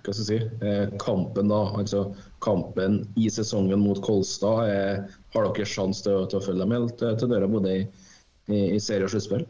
[0.09, 2.07] jeg si, eh, kampen da, altså
[2.45, 7.05] kampen i sesongen mot Kolstad, eh, har dere sjanse til, til å følge dem helt
[7.05, 7.87] til døra bodde i,
[8.49, 9.47] i, i serie og sluttspill?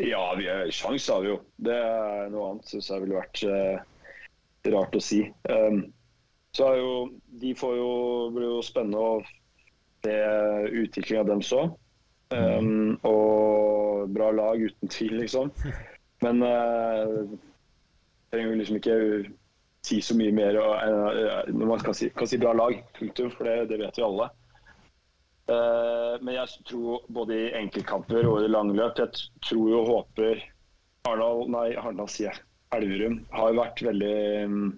[0.00, 1.40] Ja, vi har sjanse har vi jo.
[1.56, 5.24] Det er noe annet syns jeg ville vært eh, rart å si.
[5.50, 5.84] Um,
[6.56, 6.92] så er jo
[7.42, 7.92] De får jo,
[8.34, 9.14] blir jo spennende å
[10.04, 10.18] se
[10.82, 11.72] utviklinga deres òg.
[11.72, 11.78] så.
[12.32, 15.50] Um, og bra lag, uten tvil, liksom.
[16.24, 17.24] Men uh,
[18.32, 18.98] trenger jo liksom ikke
[19.84, 23.48] si så mye mer uh, når man kan si, kan si bra lag, punktum, for
[23.48, 24.30] det, det vet vi alle.
[25.52, 30.42] Eh, men jeg tror både i enkeltkamper og i langløp løp Jeg tror og håper
[31.08, 32.42] Arendal, nei, Arendal sier jeg.
[32.72, 34.68] Elverum har vært veldig mm,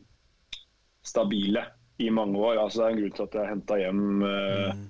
[1.06, 1.66] stabile
[2.02, 2.58] i mange år.
[2.62, 4.80] Altså, det er en grunn til at jeg henta hjem eh,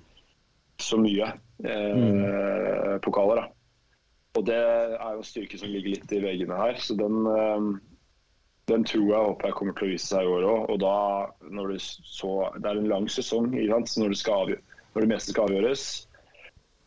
[0.81, 1.27] så mye
[1.67, 3.43] eh, pokaler.
[3.43, 3.51] Da.
[4.39, 6.79] Og det er jo en styrke som ligger litt i veggene her.
[6.81, 7.67] Så den, eh,
[8.71, 10.71] den tror jeg håper jeg kommer til å vise seg i år òg.
[10.73, 10.95] Og da,
[11.59, 13.91] når du så, det er en lang sesong, sant?
[13.91, 14.63] så når du skal avgjø-
[14.95, 15.85] når det meste skal avgjøres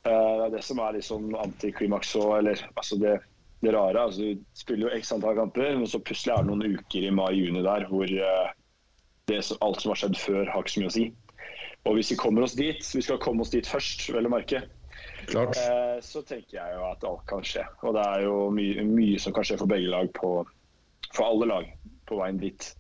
[0.09, 3.19] eh, Det er det som er liksom antiklimaks eller altså det,
[3.65, 4.01] det rare.
[4.09, 7.15] altså Du spiller jo x antall kamper, men så plutselig er det noen uker i
[7.15, 8.51] mai-juni der hvor eh,
[9.29, 11.07] det, alt som har skjedd før, har ikke så mye å si.
[11.87, 14.63] Og hvis vi kommer oss dit, vi skal komme oss dit først, vel å merke,
[15.29, 15.57] Klart.
[15.61, 17.65] eh, så tenker jeg jo at alt kan skje.
[17.85, 20.33] Og det er jo mye, mye som kan skje for begge lag, på,
[21.13, 21.69] for alle lag,
[22.09, 22.71] på veien dit.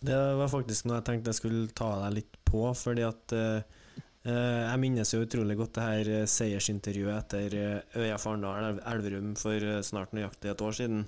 [0.00, 3.79] Det var faktisk noe jeg tenkte jeg skulle ta deg litt på, fordi at eh,
[4.20, 9.56] Jeg minnes jo utrolig godt det her eh, seiersintervjuet etter eh, Øya Farendal Elverum for
[9.56, 11.06] eh, snart nøyaktig et år siden.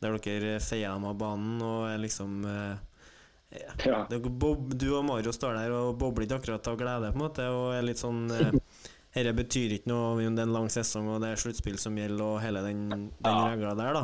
[0.00, 2.46] Der dere feia dem av banen og er liksom
[3.50, 3.72] ja.
[3.84, 4.04] Ja.
[4.10, 7.72] Du og Mario står der og bobler ikke akkurat av glede, på en måte, og
[7.76, 8.52] er litt sånn eh,
[9.18, 11.96] Dette betyr ikke noe om det er en lang sesong og det er sluttspill som
[11.96, 14.02] gjelder, og hele den, den regla der, da.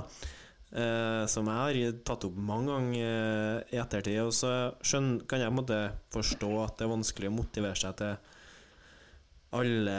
[0.74, 4.16] Eh, som jeg har tatt opp mange ganger eh, i ettertid.
[4.24, 4.50] Og så
[4.82, 5.82] skjønn, kan jeg på en måte
[6.16, 8.33] forstå at det er vanskelig å motivere seg til
[9.54, 9.98] alle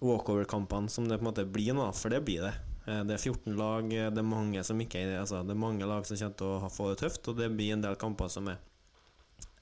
[0.00, 2.54] walkover-kampene som det på en måte blir nå, for det blir det.
[2.86, 5.64] Eh, det er 14 lag, eh, det er mange som ikke er altså, Det er
[5.66, 8.30] mange lag som kommer til å få det tøft, og det blir en del kamper
[8.32, 8.60] som er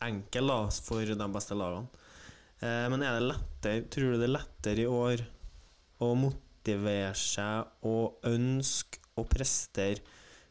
[0.05, 2.07] enkle for de beste lagene.
[2.61, 5.25] Eh, men er det lettere, tror du det er lettere i år
[6.03, 10.03] å motivere seg og ønske å prestere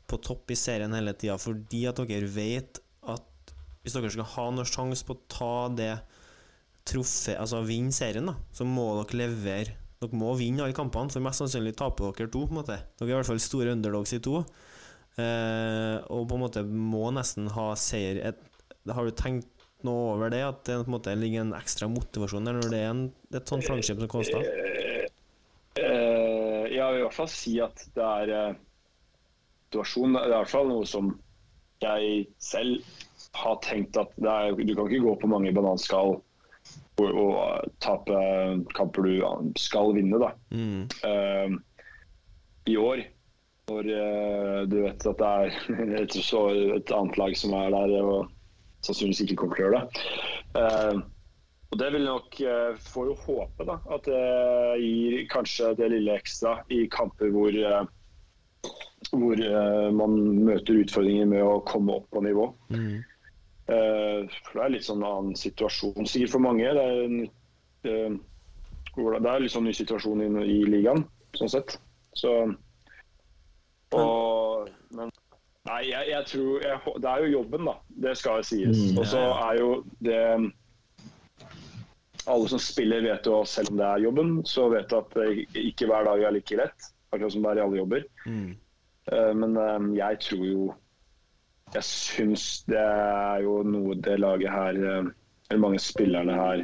[0.07, 2.79] på topp i serien hele tida fordi at dere vet
[3.11, 3.51] at
[3.83, 5.93] hvis dere skal ha noen sjanse på å ta det
[6.87, 9.75] troffe, altså vinne serien, da, så må dere levere.
[10.01, 12.45] Dere må vinne alle kampene, for mest sannsynlig taper dere to.
[12.45, 14.43] på en måte Dere er i hvert fall store underdogs i to.
[15.17, 18.43] Eh, og på en måte må nesten ha seier et,
[18.85, 19.49] Har du tenkt
[19.85, 20.43] noe over det?
[20.45, 23.49] At det på en måte ligger en ekstra motivasjon der når det er en, et
[23.49, 24.45] sånt flaggskip som Kåstad?
[25.81, 28.59] Eh, jeg vil i hvert fall si at det er eh,
[29.67, 30.13] situasjon.
[30.13, 31.11] Det er i hvert fall noe som
[31.81, 32.85] jeg selv
[33.37, 36.17] har tenkt at er, du kan ikke gå på mange bananskall
[37.01, 38.21] og, og tape
[38.77, 40.19] kamper du skal vinne.
[40.21, 40.31] da.
[40.51, 40.87] Mm.
[41.07, 41.57] Eh,
[42.73, 43.03] I år,
[43.69, 47.99] når eh, du vet at det er et, så, et annet lag som er der
[48.01, 48.33] og
[48.85, 50.01] sannsynligvis ikke kommer til å gjøre det.
[50.61, 51.05] Eh,
[51.67, 54.21] og Det vil nok eh, Får jo håpe da, at det
[54.79, 58.71] gir kanskje det lille ekstra i kamper hvor, eh,
[59.11, 59.43] hvor
[59.95, 60.17] man
[60.47, 62.49] møter utfordringer med å komme opp på nivå.
[62.73, 63.03] Mm.
[63.67, 66.69] Eh, for Det er litt sånn annen situasjon sikkert for mange.
[66.77, 67.17] Det er, en,
[67.83, 68.17] eh,
[68.95, 71.03] det er litt sånn ny situasjon i, i ligaen,
[71.35, 71.75] sånn sett.
[72.17, 72.33] Så,
[73.95, 75.11] og, men
[75.67, 77.73] Nei, jeg, jeg tror jeg, Det er jo jobben, da.
[78.07, 78.79] Det skal sies.
[78.93, 79.01] Mm.
[79.01, 79.69] Og så er jo
[80.03, 80.21] det
[82.27, 85.13] Alle som spiller, vet jo selv om det er jobben, så vet at
[85.59, 86.87] ikke hver dag er like lett.
[87.11, 88.07] Akkurat som det er i alle jobber.
[88.25, 88.49] Mm.
[89.11, 90.65] Eh, Men jeg tror jo
[91.75, 95.09] Jeg syns det er jo noe det laget her eh,
[95.49, 96.63] Eller mange spillerne her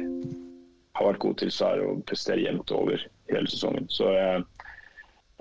[0.94, 3.00] har vært gode til, så er å prestere jevnt over
[3.32, 3.88] hele sesongen.
[3.90, 4.44] Så jeg,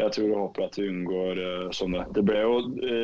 [0.01, 2.07] jeg tror og håper at vi unngår uh, sånne.
[2.16, 2.55] Det ble jo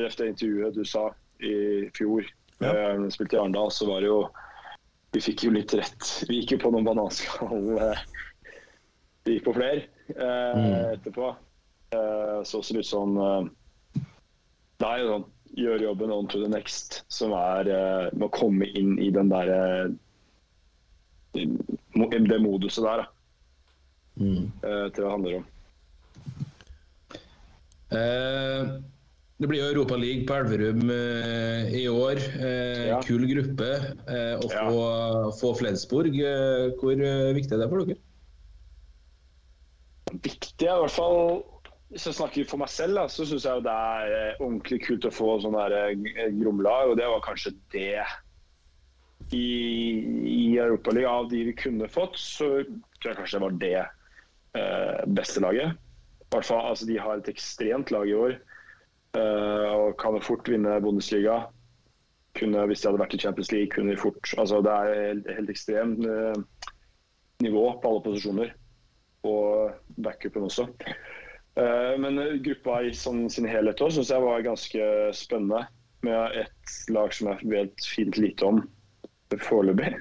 [0.07, 1.03] etter intervjuet du sa
[1.45, 1.53] i
[1.93, 2.26] fjor,
[2.64, 2.72] Ja.
[2.97, 4.24] uh, spilte i Arendal, så var det jo
[5.14, 6.10] Vi fikk jo litt rett.
[6.30, 7.70] Vi gikk jo på noen bananskall.
[7.78, 8.01] eh,
[9.28, 9.86] Vi gikk på flere
[10.16, 11.36] eh, etterpå.
[11.93, 13.45] Uh, så så litt sånn uh,
[14.80, 15.30] Det er jo sånn
[15.60, 19.30] gjøre jobben on to the next, som er uh, med å komme inn i den
[19.32, 19.93] derre
[21.34, 23.07] Det moduset der, da,
[24.20, 24.49] Mm.
[24.66, 25.45] eh, til det handler om.
[27.93, 28.82] Uh,
[29.39, 32.20] det blir jo Europa League på Elverum eh, i år.
[32.20, 32.97] Eh, Ja.
[33.05, 33.70] Kul gruppe.
[34.10, 34.66] Eh, å Ja.
[34.68, 37.95] få, få Flensborg, eh, hvor eh, viktig er det for dere?
[40.12, 41.43] Viktig er i hvert fall
[41.90, 45.08] Hvis jeg snakker for meg selv, da, så syns jeg det er eh, ordentlig kult
[45.10, 48.04] å få sånn der eh, og det var kanskje det
[49.34, 49.48] i,
[50.30, 52.62] i Europaligaen av de vi kunne fått, så
[53.00, 55.78] tror jeg kanskje det var det eh, beste laget.
[56.30, 58.36] Hvert fall, altså, de har et ekstremt lag i år
[59.18, 61.42] eh, og kan fort vinne Bundesliga.
[62.38, 65.30] Kunne, hvis de hadde vært i Champions League, kunne de fort altså, Det er helt,
[65.40, 66.68] helt ekstremt eh,
[67.42, 68.54] nivå på alle posisjoner.
[69.28, 70.70] Og backupen også.
[71.60, 75.66] Eh, Men gruppa i sånn, sin helhet også syns jeg var ganske spennende.
[76.07, 78.62] Med et lag som jeg vet fint lite om
[79.43, 79.97] foreløpig.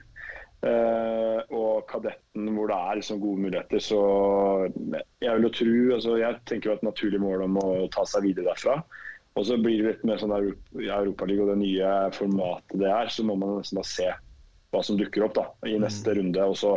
[0.66, 3.82] Eh, og kadetten hvor det er liksom gode muligheter.
[3.82, 3.98] Så
[5.22, 8.26] jeg vil jo tro altså Jeg tenker jo et naturlig mål om å ta seg
[8.28, 8.78] videre derfra.
[9.38, 13.22] Og så blir det litt mer sånn Europaliga og det nye formatet det er, så
[13.26, 14.08] må man nesten bare se
[14.74, 16.42] hva som dukker opp da, i neste runde.
[16.42, 16.74] Og så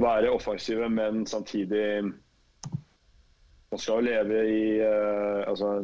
[0.00, 2.08] være offensive, men samtidig
[3.70, 5.74] Man skal jo leve i uh, altså,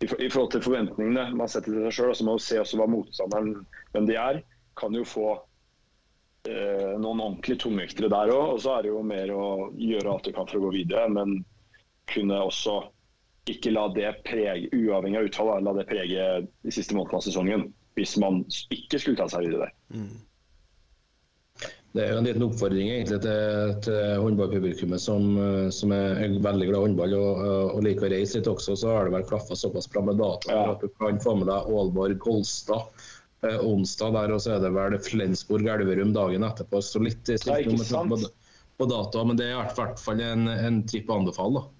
[0.00, 2.80] i, I forhold til forventningene man setter til seg sjøl, så må man se også
[2.80, 4.40] hva motstanderen hvem de er.
[4.78, 8.56] Kan jo få uh, noen ordentlige tungvektere der òg.
[8.56, 9.46] Og så er det jo mer å
[9.76, 11.38] gjøre alt du kan for å gå videre, men
[12.10, 12.80] kunne også
[13.52, 17.66] ikke la det prege, uavhengig av utfall, la det prege de siste månedene av sesongen.
[17.94, 18.40] Hvis man
[18.74, 19.74] ikke skulle ta seg videre der.
[21.94, 26.66] Det er jo en liten oppfordring egentlig til, til håndballpublikummet som, eh, som er veldig
[26.66, 27.42] glad i håndball og,
[27.76, 28.74] og liker å reise litt også.
[28.80, 30.64] Så har det vel klaffa såpass bra med data, Ja.
[30.72, 32.90] at du kan få med deg Aalborg Kolstad
[33.46, 36.82] eh, onsdag der, og så er det vel Flensburg Elverum dagen etterpå.
[36.82, 38.18] Så litt Ja, på,
[38.82, 41.62] på data, men det er i hvert fall en, en tripp å anbefale.
[41.62, 41.70] da.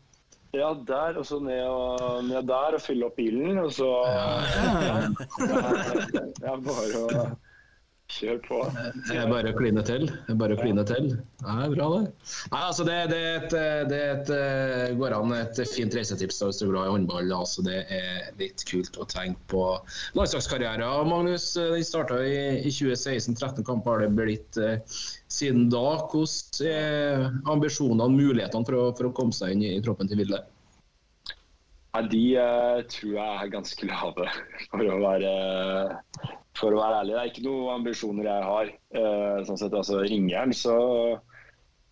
[0.55, 5.11] Ja, der, og så ned, og, ned der og fylle opp bilen, og så Ja,
[6.39, 7.27] ja bare å
[8.15, 8.59] kjøre på.
[9.15, 10.07] Er bare å kline til.
[10.31, 11.11] Er bare å kline til.
[11.41, 12.31] Det er bra, det.
[12.53, 13.57] Nei, altså det, det, er et,
[13.91, 17.35] det er et, eh, går an et fint reisetips hvis du er glad i håndball.
[17.37, 19.67] Altså det er litt kult å tenke på
[20.19, 20.85] landslagskarrieren.
[21.11, 23.37] Magnus, eh, den starta i, i 2016.
[23.41, 24.81] 13 kamper har det blitt eh,
[25.33, 25.87] siden da.
[26.11, 30.23] Hvordan er ambisjonene, mulighetene for å, for å komme seg inn i, i troppen til
[30.23, 30.45] Ville?
[31.95, 34.31] Ja, de eh, tror jeg er ganske lave,
[34.73, 35.35] for å være,
[36.59, 37.15] for å være ærlig.
[37.15, 38.73] Det er ikke noen ambisjoner jeg har.
[39.01, 40.77] Eh, sånn sett, altså Ringer så,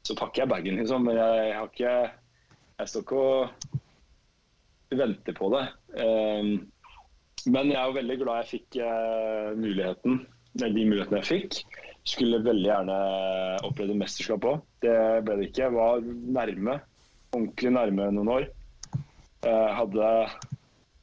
[0.06, 1.06] så pakker jeg bagen, liksom.
[1.08, 1.94] Men jeg, jeg har ikke
[2.82, 5.64] Jeg står ikke og venter på det.
[6.04, 6.52] Eh,
[7.52, 10.22] men jeg er jo veldig glad jeg fikk eh, muligheten,
[10.62, 11.60] de mulighetene jeg fikk.
[12.06, 12.96] Skulle veldig gjerne
[13.66, 14.64] opplevd mesterskap òg.
[14.82, 14.96] Det
[15.26, 15.68] ble det ikke.
[15.68, 16.02] Jeg var
[16.38, 16.80] nærme.
[17.32, 18.48] Ordentlig nærme noen år.
[19.42, 20.08] Jeg hadde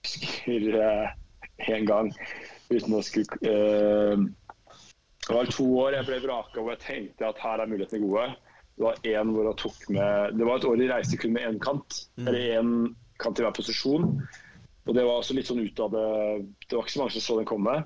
[0.03, 0.67] husker
[1.69, 2.11] en gang
[2.69, 4.23] uten å skulle eh,
[5.27, 8.27] Det var to år jeg ble vraka hvor jeg tenkte at her er mulighetene gode.
[8.79, 11.47] Det var en hvor jeg tok med Det var et år jeg reiste kun med
[11.49, 12.03] én kant.
[12.23, 12.73] Eller én
[13.19, 14.11] kant i hver posisjon.
[14.87, 16.09] Og det var også litt sånn ut av det
[16.65, 17.79] Det var ikke så mange som så den komme.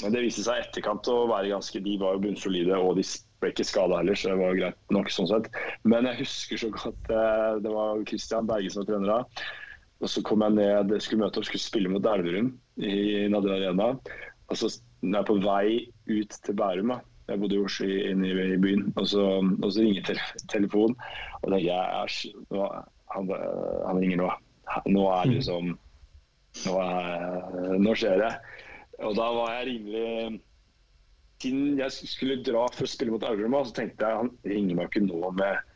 [0.00, 3.04] Men det viste seg i etterkant å være ganske De var jo bunnsolide, og de
[3.40, 5.48] ble ikke skada heller, så det var greit nok sånn sett.
[5.88, 9.44] Men jeg husker så godt eh, Det var Christian Berge som var trener da.
[10.00, 13.90] Og så kom jeg ned, skulle møte opp, skulle spille mot Elverum i Nadia Arena.
[14.50, 14.70] Og så
[15.02, 16.94] når jeg er på vei ut til Bærum,
[17.30, 20.16] jeg bodde i Oslo inne i, i byen, og så, og så ringer te
[20.50, 20.96] telefonen.
[21.44, 22.66] Og da jeg nå,
[23.14, 23.30] han,
[23.86, 24.30] han ringer nå.
[24.90, 25.72] Nå er liksom
[26.66, 28.30] nå, er, nå skjer det.
[29.06, 30.40] Og da var jeg rimelig
[31.40, 34.90] Siden jeg skulle dra for å spille mot Elverum, så tenkte jeg han ringer meg
[34.90, 35.69] ikke nå med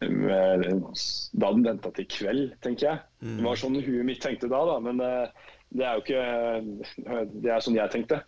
[0.00, 2.98] Da hadde den venta til kveld, tenker jeg.
[3.38, 4.78] Det var sånn huet mitt tenkte da, da.
[4.84, 5.28] Men eh,
[5.72, 8.18] det er jo ikke Det er sånn jeg tenkte.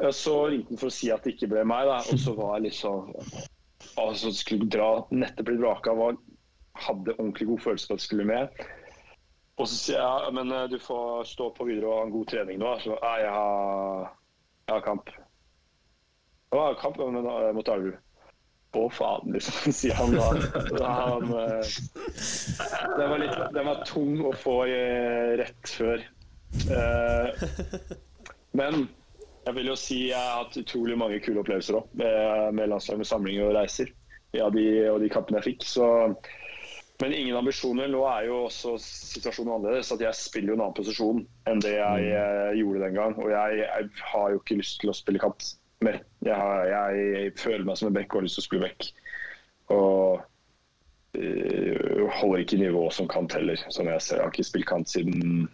[0.00, 1.98] Eh, Så ringte han for å si at det ikke ble meg, da.
[2.08, 3.10] Og så var jeg liksom
[4.00, 6.16] Altså skulle dra nettopp blitt vraka, var,
[6.86, 8.64] hadde ordentlig god følelse på at jeg skulle med.
[9.60, 12.14] Og så sier jeg ja, men eh, du får stå på videre og ha en
[12.16, 12.72] god trening nå.
[12.82, 14.08] Så ja, jeg har,
[14.64, 15.12] jeg har kamp.
[16.54, 18.00] Ja, kamp men, eh, mot Elverum.
[18.74, 20.28] Å faen, liksom, sier han da.
[20.74, 21.74] da han, eh,
[22.98, 26.02] den, var litt, den var tung å få eh, rett før.
[26.74, 27.44] Eh,
[28.58, 28.86] men
[29.44, 33.00] jeg vil jo si jeg har hatt utrolig mange kule opplevelser òg, med, med landslag
[33.00, 33.92] med samlinger og reiser.
[34.34, 35.66] Ja, de, og de kampene jeg fikk.
[35.68, 35.86] Så,
[37.02, 37.90] men ingen ambisjoner.
[37.92, 39.92] Nå er jo også situasjonen annerledes.
[39.94, 41.20] at Jeg spiller jo en annen posisjon
[41.50, 42.56] enn det jeg mm.
[42.58, 43.14] gjorde den gang.
[43.20, 45.52] Og jeg, jeg har jo ikke lyst til å spille kant
[45.84, 46.00] mer.
[46.24, 46.64] Jeg, har,
[46.94, 48.86] jeg føler meg som en bekk og har lyst til å spille bekk.
[49.74, 50.22] Og
[51.18, 54.20] øh, holder ikke nivået som kant heller, som jeg ser.
[54.20, 55.44] Jeg har ikke spilt kant siden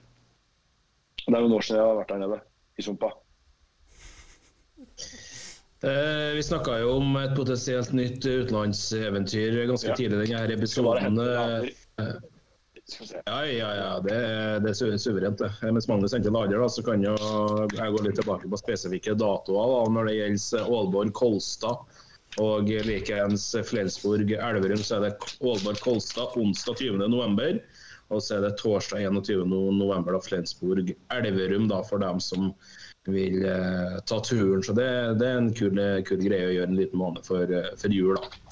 [1.27, 2.41] Det er noen år siden jeg har vært der nede,
[2.81, 3.11] i sumpa.
[5.81, 9.97] Eh, vi snakka jo om et potensielt nytt utenlandseventyr ganske Ja.
[9.97, 11.21] tidlig i denne episoden.
[13.27, 13.91] Ja, ja, ja.
[14.05, 14.19] Det,
[14.65, 15.51] det er suverent, det.
[15.63, 17.15] Eh, Mens Magnus henter lader, da, så kan jo
[17.77, 21.99] jeg gå litt tilbake på spesifikke datoer da, når det gjelder Aalborg Kolstad.
[22.39, 27.09] Og likeens Flensburg Elverum, så er det Aalborg Kolstad onsdag 20.
[27.11, 27.59] november.
[28.11, 29.45] Og så er det torsdag 21.
[29.79, 32.51] november da, Flensburg Elverum da, for dem som
[33.09, 34.63] vil eh, ta turen.
[34.67, 34.89] Så det,
[35.21, 38.19] det er en kul, kul greie å gjøre en liten måned for, eh, for jul.
[38.19, 38.50] da.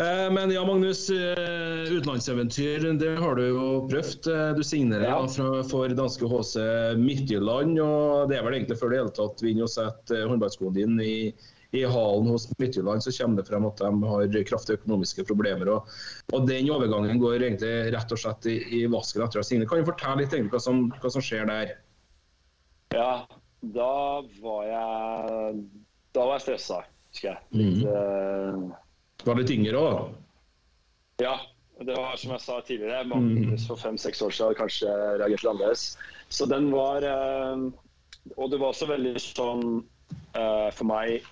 [0.00, 1.10] Eh, Men ja, Magnus.
[1.10, 4.26] eh, Utenlandseventyr, det har du jo prøvd.
[4.32, 5.26] Eh, Du signerer Ja.
[5.28, 7.78] fra, for danske HC Midtjylland.
[7.80, 11.34] og Det er vel egentlig før det hele tatt vinner og setter håndballskoen din i,
[11.72, 15.68] i halen hos Midtjylland, så kommer det frem at de har kraftige økonomiske problemer.
[15.68, 15.86] og,
[16.32, 19.68] og Den overgangen går egentlig rett og slett i, i vasken etter å ha signert.
[19.68, 21.76] Kan du fortelle litt egentlig hva som, hva som skjer der?
[22.94, 23.26] Ja,
[23.62, 25.64] da var jeg
[26.12, 26.80] Da var jeg stressa,
[27.12, 27.38] husker jeg.
[27.52, 28.76] Litt, eh,
[29.24, 30.12] Var litt yngre òg?
[31.22, 31.38] ja.
[31.80, 35.48] Det var som jeg sa tidligere, Magnus for fem-seks år siden hadde kanskje reagert litt
[35.48, 35.84] annerledes.
[36.28, 37.62] Så den var eh,
[38.36, 39.64] Og det var også veldig sånn
[40.36, 41.22] eh, for meg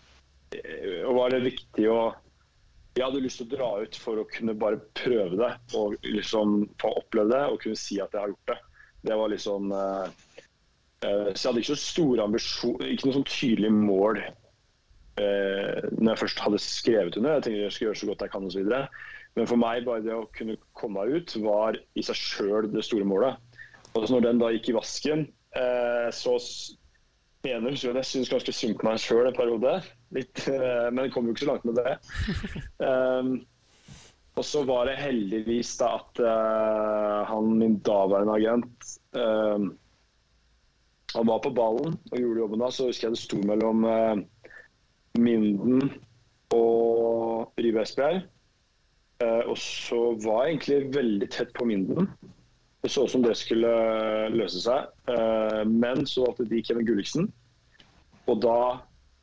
[0.56, 1.98] eh, Og var det viktig å
[2.96, 6.64] Jeg hadde lyst til å dra ut for å kunne bare prøve det og liksom
[6.80, 8.58] få oppleve det og kunne si at jeg har gjort det.
[9.04, 10.08] Det var liksom eh,
[11.04, 14.24] Så jeg hadde ikke så store ambisjoner, ikke noe sånn tydelig mål
[15.18, 17.36] når jeg først hadde skrevet under.
[17.36, 18.72] Jeg tenkte jeg skulle gjøre så godt jeg kan osv.
[19.38, 22.84] Men for meg, bare det å kunne komme meg ut, var i seg sjøl det
[22.86, 23.38] store målet.
[23.94, 25.26] Og så når den da gikk i vasken,
[25.58, 26.36] eh, så
[27.46, 29.78] mener jeg jeg syns ganske synd på meg sjøl en periode.
[30.16, 31.94] Litt, eh, men jeg kom jo ikke så langt med det.
[32.82, 33.32] Um,
[34.38, 39.64] og så var det heldigvis da at uh, han, min daværende agent eh,
[41.16, 44.20] Han var på ballen og gjorde jobben da, så husker jeg det sto mellom eh,
[45.18, 45.90] Minden
[46.54, 48.22] og Rive Esbjerg.
[49.22, 52.10] Eh, og så var jeg egentlig veldig tett på Minden.
[52.82, 53.70] Det så ut som det skulle
[54.30, 54.92] løse seg.
[55.10, 57.26] Eh, men så valgte de Kevin Gulliksen.
[58.28, 58.58] Og da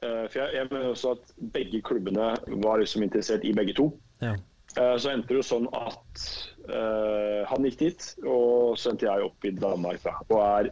[0.04, 2.34] eh, For jeg, jeg mener også at begge klubbene
[2.66, 3.92] var liksom interessert i begge to.
[4.22, 4.36] Ja.
[4.76, 6.26] Eh, Så endte det jo sånn at
[6.68, 10.04] eh, han gikk dit, og så endte jeg opp i Danmark.
[10.04, 10.72] Da, og er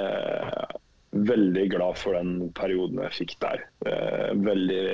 [0.00, 0.78] eh,
[1.12, 3.66] veldig glad for den perioden jeg fikk der.
[3.86, 4.84] Eh, veldig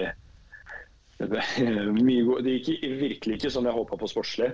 [1.19, 4.53] Det gikk virkelig ikke sånn jeg håpa på sportslig.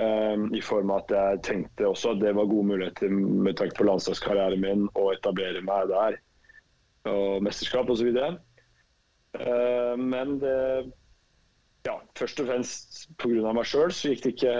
[0.00, 3.78] Eh, I form av at jeg tenkte også at det var gode muligheter med tanke
[3.78, 6.20] på landslagskarrieren min å etablere meg der.
[7.08, 8.12] Og mesterskap osv.
[9.30, 10.56] Uh, men det
[11.86, 13.54] ja, først og fremst pga.
[13.56, 14.54] meg sjøl så gikk det ikke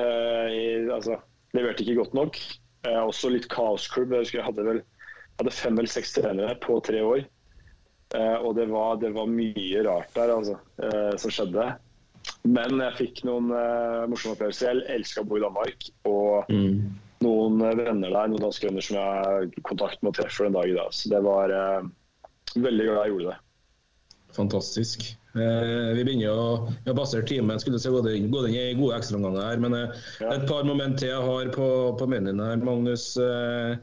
[0.55, 1.19] i, altså,
[1.57, 2.39] Leverte ikke godt nok.
[2.87, 4.15] Eh, også litt kaosklubb.
[4.15, 4.81] Jeg husker jeg hadde vel
[5.41, 7.25] hadde fem eller seks trenere på tre år.
[8.15, 11.69] Eh, og det var, det var mye rart der altså, eh, som skjedde.
[12.45, 14.81] Men jeg fikk noen eh, morsomme opplevelser.
[14.85, 15.87] Jeg elska å bo i Danmark.
[16.11, 16.91] Og Mm.
[17.23, 20.69] noen venner der, noen danske venner som jeg har kontakt med og treffer den dag
[20.71, 20.91] i dag.
[20.97, 21.53] Så det var
[22.57, 23.39] veldig glad jeg gjorde det.
[24.35, 25.05] Fantastisk.
[25.35, 27.59] Eh, vi begynner å vi har basert timen.
[27.63, 29.61] Skulle se gå inn, gå inn i gode ekstraomganger her.
[29.63, 30.33] Men eh, Ja.
[30.35, 31.69] et par moment til jeg har på,
[31.99, 32.57] på menyen her.
[32.67, 33.77] Magnus, eh,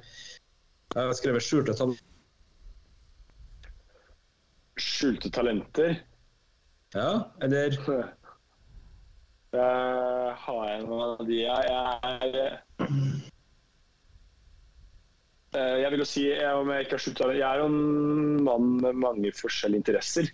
[0.98, 2.06] jeg har skrevet skjulte talenter'.
[4.78, 6.00] Skjulte talenter.
[6.96, 7.74] Ja, eller
[9.58, 12.58] jeg har jeg noen av de Jeg, jeg er
[15.56, 18.44] eh, Jeg vil jo si, jeg, om jeg ikke har slutta Jeg er jo en
[18.44, 20.30] mann med mange forskjellige interesser.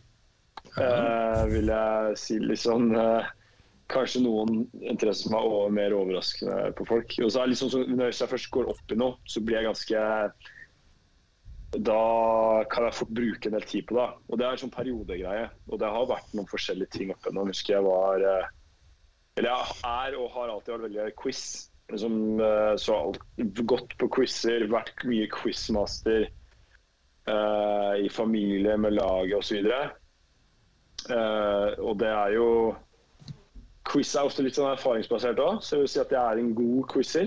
[0.74, 3.32] Uh, vil jeg si litt sånn eh,
[3.94, 7.14] Kanskje noen interesser som er over, mer overraskende på folk.
[7.22, 9.68] Og så er liksom sånn, Når jeg først går opp i noe, så blir jeg
[9.68, 10.06] ganske
[11.74, 14.10] Da kan jeg fort bruke en del tid på det.
[14.30, 15.48] Og det er en sånn periodegreie.
[15.72, 17.48] Og det har vært noen forskjellige ting oppe nå.
[17.50, 18.52] Husker jeg var eh,
[19.40, 21.44] Eller jeg er og har alltid vært veldig glad i quiz.
[21.94, 22.16] Liksom,
[22.46, 23.00] eh, så
[23.74, 29.74] gått på quizer, vært mye quizmaster eh, i familie med laget osv.
[31.04, 32.48] Uh, og det er jo
[33.84, 36.54] Quiz er ofte litt sånn erfaringsbasert òg, så jeg vil si at jeg er en
[36.56, 37.26] god quizer.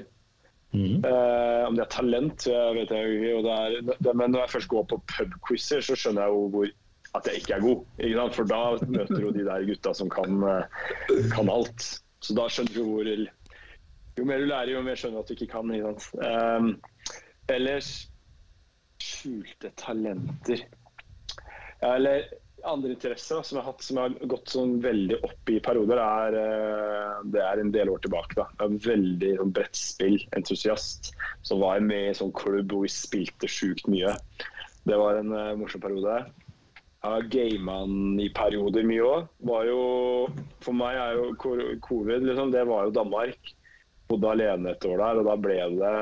[0.76, 1.06] Mm.
[1.66, 3.36] Om det er talent, jeg vet jeg ikke.
[3.46, 6.72] Det er, det, men når jeg først går på pubquizer, så skjønner jeg jo hvor,
[7.16, 7.84] at jeg ikke er god.
[7.98, 8.26] Ikke?
[8.36, 11.88] For da møter jo de der gutta som kan, eh, kan alt.
[12.24, 13.12] Så da skjønner du hvor
[14.16, 15.72] Jo mer du lærer, jo mer skjønner du at du ikke kan.
[15.74, 16.08] Ikke sant?
[16.24, 17.90] Eh, ellers
[19.02, 20.64] skjulte talenter.
[21.82, 22.24] Ja, eller
[22.64, 26.36] andre interesser som jeg har hatt som har gått sånn veldig opp i perioder, er,
[26.40, 28.34] eh, det er en del år tilbake.
[28.38, 28.46] da.
[28.58, 31.12] Jeg er veldig sånn, brettspillentusiast.
[31.42, 34.16] Så var jeg med i sånn klubb hvor vi spilte sjukt mye.
[34.86, 36.18] Det var en uh, morsom periode.
[37.02, 37.78] Jeg har gama
[38.22, 40.40] i perioder mye òg.
[40.62, 43.54] For meg er jo covid liksom, det var jo Danmark.
[44.06, 45.94] Bodde alene et år der, og da ble det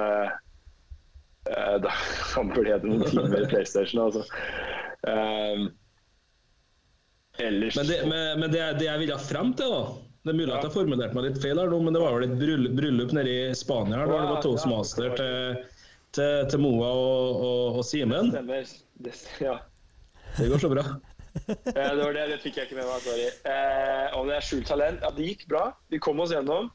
[1.48, 4.04] uh, Da ble det noen timer i PlayStation.
[4.04, 4.24] altså.
[5.04, 5.72] Um,
[7.38, 9.82] ellers Men, det, men, men det, det jeg ville frem til, da
[10.24, 12.26] Det er mulig at jeg formulerte meg litt feil, her nå, men det var vel
[12.28, 15.58] et bryllup, bryllup nede i Spania her, da det var toastmaster til,
[16.16, 18.30] til, til Moa og, og, og Simen.
[18.32, 18.70] Stemmer.
[19.04, 19.12] Det,
[19.42, 19.58] ja.
[20.38, 20.84] Det går så bra.
[21.34, 23.00] Eh, det var det, det fikk jeg ikke med meg.
[23.02, 23.24] Sorry.
[23.50, 25.00] Eh, om det er skjult talent?
[25.02, 25.64] Ja, det gikk bra.
[25.90, 26.68] Vi kom oss gjennom.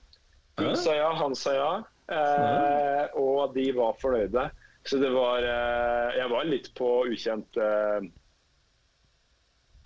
[0.60, 0.74] Hun Ja.
[0.76, 1.70] sa ja, han sa ja.
[2.12, 4.49] Eh, og de var fornøyde.
[4.84, 8.10] Så det var eh, Jeg var litt på ukjent eh,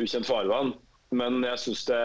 [0.01, 0.73] ukjent farvann.
[1.13, 1.99] Men jeg syns det,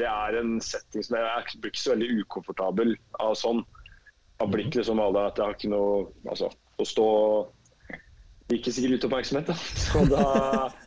[0.00, 3.62] det er en setting som jeg, blir ikke så veldig ukomfortabel av sånn.
[4.42, 6.48] Av blitt liksom alle at jeg har ikke noe Altså,
[6.80, 7.06] å stå
[8.50, 9.54] Liker sikkert litt oppmerksomhet, da.
[10.10, 10.22] Da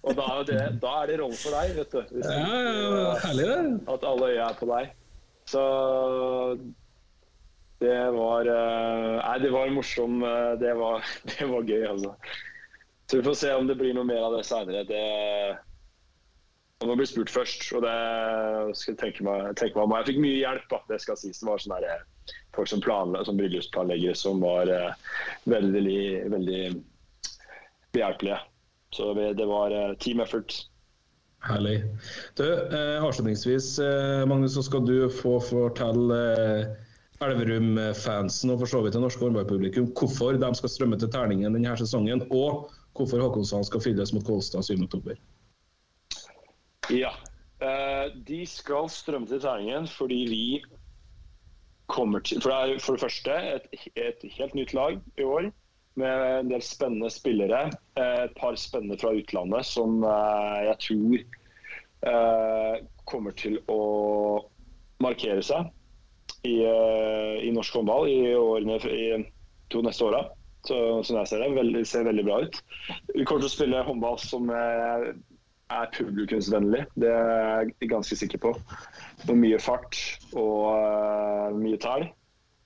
[0.04, 2.01] og da er, det, da er det rollen for deg, vet du.
[2.18, 3.60] Hvis Ja, ja, ja, herlig det.
[3.93, 4.89] at alle øya er på deg.
[5.47, 5.62] Så
[7.84, 12.14] det var eh, Nei, det var morsom eh, Det var, det var gøy, altså.
[13.08, 14.84] Så vi får se om det blir noe mer av det seinere.
[14.88, 15.01] Det
[16.84, 17.93] Man ble bli spurt først, og det
[18.75, 19.93] skal jeg tenke meg, tenke meg om.
[19.95, 21.39] Jeg fikk mye hjelp, da, det skal sies.
[21.39, 22.01] Det var sånne der,
[22.57, 22.84] folk som,
[23.23, 25.15] som bryllupsplanleggere som var eh,
[25.47, 26.03] veldig,
[26.34, 26.61] veldig
[27.95, 28.41] behjelpelige.
[28.93, 30.57] Så det var eh, team effort.
[31.47, 31.77] Herlig.
[32.36, 36.73] Du, eh, avslutningsvis, eh, Magnus, så skal du få fortelle eh,
[37.23, 41.75] Elverum-fansen og for så vidt det norske håndballpublikum hvorfor de skal strømme til terningen denne
[41.79, 45.15] sesongen, og hvorfor Håkonshallen skal fylles mot Kolstad 7.10.
[46.89, 47.13] Ja.
[47.63, 50.45] Eh, de skal strømme til terningen fordi vi
[51.88, 55.51] kommer til For det er for det første et, et helt nytt lag i år.
[55.95, 57.67] Med en del spennende spillere.
[57.99, 61.25] Eh, et par spennende fra utlandet som eh, jeg tror
[63.07, 64.43] kommer til å
[64.99, 65.69] markere seg
[66.43, 69.05] i, i norsk håndball i årene i
[69.71, 70.19] to neste åra.
[70.67, 72.59] Som jeg ser det, veldig, ser veldig bra ut.
[73.13, 74.51] Vi kommer til å spille håndball som
[75.82, 76.84] er publikumsvennlig.
[76.99, 78.51] Det er jeg ganske sikker på.
[79.28, 79.99] Med mye fart
[80.34, 82.07] og eh, mye tall.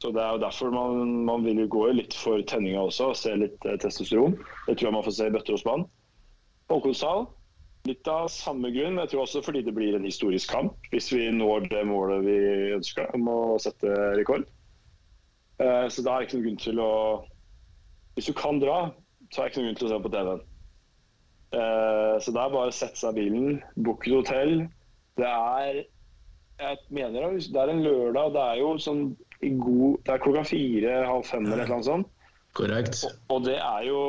[0.02, 3.18] Så Det er jo derfor man, man vil jo gå litt for tenninga også, og
[3.18, 4.38] se litt eh, testosteron.
[4.68, 5.86] Det tror jeg man får se i bøtter og spann.
[6.70, 7.26] Håkonshall,
[7.90, 9.00] litt av samme grunn.
[9.02, 12.38] Jeg tror også fordi det blir en historisk kamp, hvis vi når det målet vi
[12.78, 14.46] ønsker om å sette rekord.
[15.64, 16.94] Eh, så da er det ikke noen grunn til å
[18.18, 18.78] Hvis du kan dra,
[19.30, 20.46] så er det ikke noen grunn til å se på TV-en.
[21.56, 24.58] Eh, så det er bare å sette seg i bilen, booke et hotell.
[25.18, 25.86] Det er
[26.58, 29.02] jeg mener det, er en lørdag, det er jo sånn
[29.46, 32.08] i god Det er klokka fire, halv fem eller et eller annet sånt.
[32.58, 33.04] Korrekt.
[33.06, 34.00] Og, og det er jo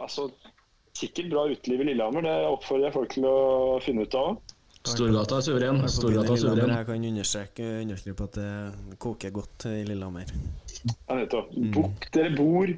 [0.00, 0.30] altså
[0.96, 2.24] sikkert bra uteliv i Lillehammer.
[2.24, 3.36] Det oppfordrer jeg folk til å
[3.84, 4.38] finne ut av.
[4.86, 5.82] Storgata er suveren.
[5.84, 6.72] Er Storgata er suveren.
[6.72, 10.32] Jeg kan understreke understreke på at det koker godt i Lillehammer.
[10.86, 11.52] Ja, nettopp.
[11.76, 12.72] Book dere bor.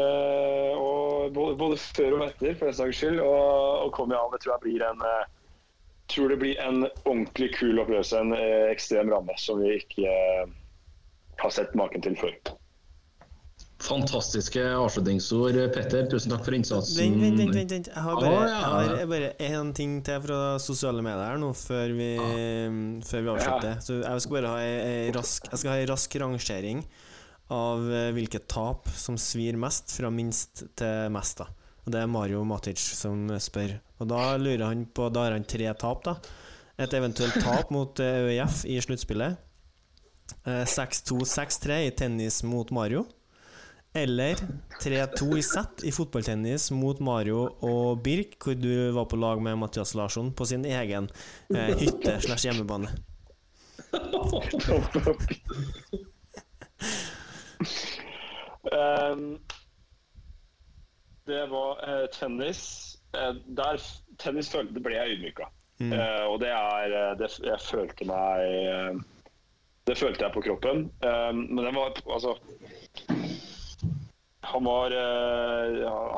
[0.00, 3.20] Eh, og både, både før og etter, for den saks skyld.
[3.22, 4.32] Og, og kom i an.
[4.34, 5.30] Det tror jeg blir en eh,
[6.12, 8.18] tror det blir en ordentlig kul opplevelse.
[8.20, 10.18] En eh, ekstrem ramme som vi ikke
[11.40, 12.36] har sett maken til før.
[13.84, 16.06] Fantastiske avslutningsord, Petter.
[16.08, 17.00] Tusen takk for innsatsen.
[17.00, 17.56] Vent, vent, vent.
[17.56, 17.88] vent, vent.
[17.92, 18.60] Jeg har bare, ja.
[18.80, 22.12] jeg har bare én ting til fra sosiale medier her nå, før vi,
[23.04, 23.82] før vi avslutter.
[23.84, 25.50] Så jeg skal bare ha ei, rask,
[25.90, 26.84] rask rangering
[27.52, 31.42] av eh, hvilket tap som svir mest, fra minst til mest.
[31.42, 31.46] da
[31.84, 33.76] Og Det er Mario Matic som spør.
[34.00, 36.04] Og Da lurer han på Da har han tre tap.
[36.04, 36.16] da
[36.78, 39.36] Et eventuelt tap mot eh, ØIF i sluttspillet.
[40.44, 43.04] Eh, 6-2-6-3 i tennis mot Mario.
[43.94, 44.34] Eller
[44.82, 49.58] 3-2 i sett i fotballtennis mot Mario og Birk, hvor du var på lag med
[49.58, 51.06] Mathias Larsson på sin egen
[51.54, 52.88] eh, hytte slash hjemmebane.
[58.72, 59.38] Um,
[61.26, 62.96] det var uh, tennis.
[63.16, 63.80] Uh, der
[64.18, 65.50] tennis følte, ble jeg ydmyka.
[65.82, 69.00] Eh, og det er det, Jeg følte meg
[69.88, 70.84] Det følte jeg på kroppen.
[71.02, 72.36] Um, men den var altså
[74.44, 74.92] han var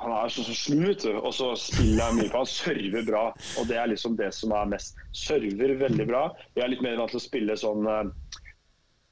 [0.02, 0.92] Han er så, så slu.
[1.22, 2.42] Og så spiller han mye på.
[2.42, 3.24] Han server bra.
[3.58, 5.00] Og det er liksom det som er mest.
[5.16, 6.26] Server veldig bra.
[6.56, 7.88] Jeg er litt mer vant til å spille sånn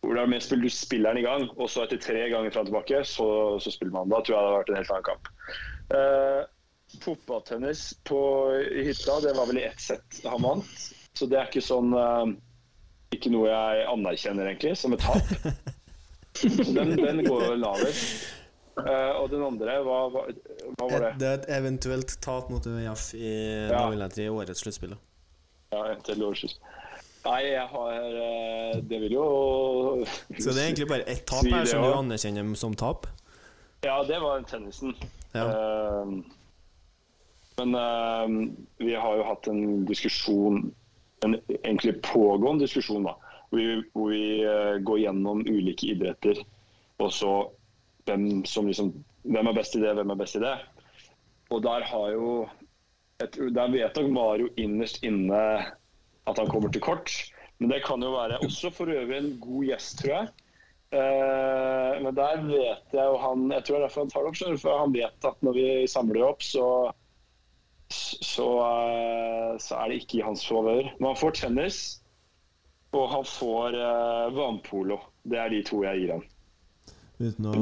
[0.05, 2.53] hvor det er mer spill, du spiller den i gang, og så etter tre ganger
[2.55, 3.29] fram og tilbake, så,
[3.63, 4.13] så spiller man.
[4.13, 5.31] Da tror jeg det hadde vært en helt annen kamp.
[5.95, 6.41] Uh,
[7.05, 8.21] fotballtennis på
[8.71, 10.87] hytta, det var vel i ett sett han vant.
[11.15, 12.27] Så det er ikke sånn uh,
[13.15, 15.35] Ikke noe jeg anerkjenner, egentlig, som et tap.
[16.43, 18.25] Den, den går jo lavest.
[18.75, 20.25] Uh, og den andre, hva, hva,
[20.75, 21.11] hva var det?
[21.21, 23.35] Det er et eventuelt tap mot ØIF i,
[23.71, 23.85] Ja.
[23.95, 24.97] i årets sluttspill.
[25.71, 26.75] Ja, Ja, til årsskiftet.
[27.25, 29.27] Nei, jeg har eh, Det vil jo
[30.43, 33.07] Så det er egentlig bare ett tap her som du anerkjenner som tap.
[33.85, 34.95] Ja, det var tennisen.
[35.33, 35.45] Ja.
[35.49, 36.13] Eh,
[37.61, 38.35] men eh,
[38.85, 40.67] vi har jo hatt en diskusjon,
[41.25, 43.15] en egentlig pågående diskusjon, da,
[43.49, 46.41] hvor vi, hvor vi går gjennom ulike idretter.
[47.01, 47.35] Og så
[48.09, 48.93] hvem som liksom
[49.25, 50.53] Hvem er best i det, hvem er best i det?
[51.49, 52.49] Og der har jo
[53.57, 55.41] Der vet nok Mario innerst inne
[56.31, 57.13] at han kommer til kort.
[57.59, 60.33] Men det kan jo være også for øvrig en god gjest, tror jeg.
[60.95, 64.31] Uh, men der vet jeg jo han Jeg tror det er derfor han tar det
[64.31, 66.67] opp, skjønner for han vet at når vi samler opp, så
[67.95, 70.87] så, uh, så er det ikke i hans favør.
[70.99, 71.81] Men han får tennis,
[72.97, 74.99] og han får uh, vannpolo.
[75.23, 76.25] Det er de to jeg gir han.
[77.15, 77.53] Uten å,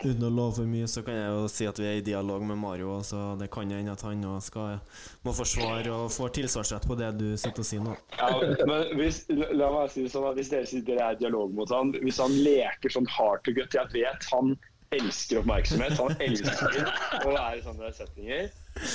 [0.00, 2.44] uten å love for mye, så kan jeg jo si at vi er i dialog
[2.48, 2.94] med Mario.
[3.04, 4.78] Så det kan hende at han skal,
[5.26, 7.96] må forsvare og får tilsvarsrett på det du sitter og sier nå.
[8.16, 8.30] Ja,
[8.70, 11.92] men hvis, la meg si det sånn at hvis dere sitter i dialog mot han,
[12.00, 14.56] hvis han leker sånn hard to gut Jeg vet han
[14.96, 15.98] elsker oppmerksomhet.
[16.00, 16.80] Han elsker
[17.20, 18.48] å være i sånne settinger.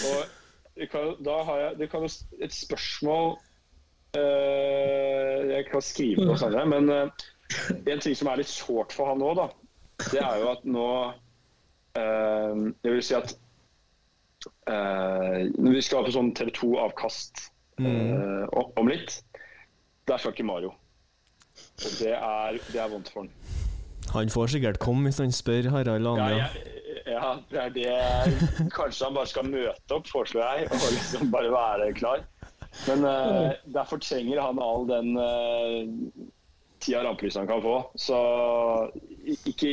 [0.09, 2.09] Og kan, da har jeg det kan jo
[2.45, 3.31] et spørsmål
[4.17, 7.25] øh, Jeg kan skrive noe senere, men øh,
[7.77, 9.47] en ting som er litt sårt for han nå, da,
[10.11, 10.87] det er jo at nå
[11.97, 13.33] eh, Jeg vil si at
[14.69, 17.47] eh, når vi skal på sånn TV 2-avkast
[17.81, 18.45] eh,
[18.77, 19.19] om- litt.
[20.07, 20.69] Der skal ikke Mario.
[21.83, 23.31] Og det er, det er vondt for han.
[24.13, 26.45] Han får sikkert komme hvis han spør Harald Ja, Anja.
[26.53, 26.77] jeg,
[27.11, 31.51] ja, det er det Kanskje han bare skal møte opp, foreslår jeg, og liksom bare
[31.51, 32.23] være klar.
[32.87, 36.23] Men uh, derfor trenger han all den uh,
[36.83, 37.75] tida rampelyset han kan få.
[37.99, 38.15] Så
[39.27, 39.71] ikke,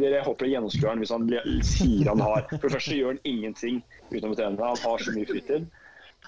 [0.00, 1.28] dere håper gjennomskuer han hvis han
[1.66, 4.62] sier han har For det første gjør han ingenting utenom å trene.
[4.62, 5.68] Han har så mye fritid.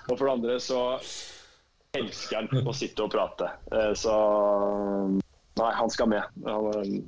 [0.07, 0.83] Og for det andre så
[1.99, 3.49] elsker han å sitte og prate.
[3.75, 4.15] Eh, så
[5.59, 6.43] nei, han skal med.
[6.47, 7.01] Han,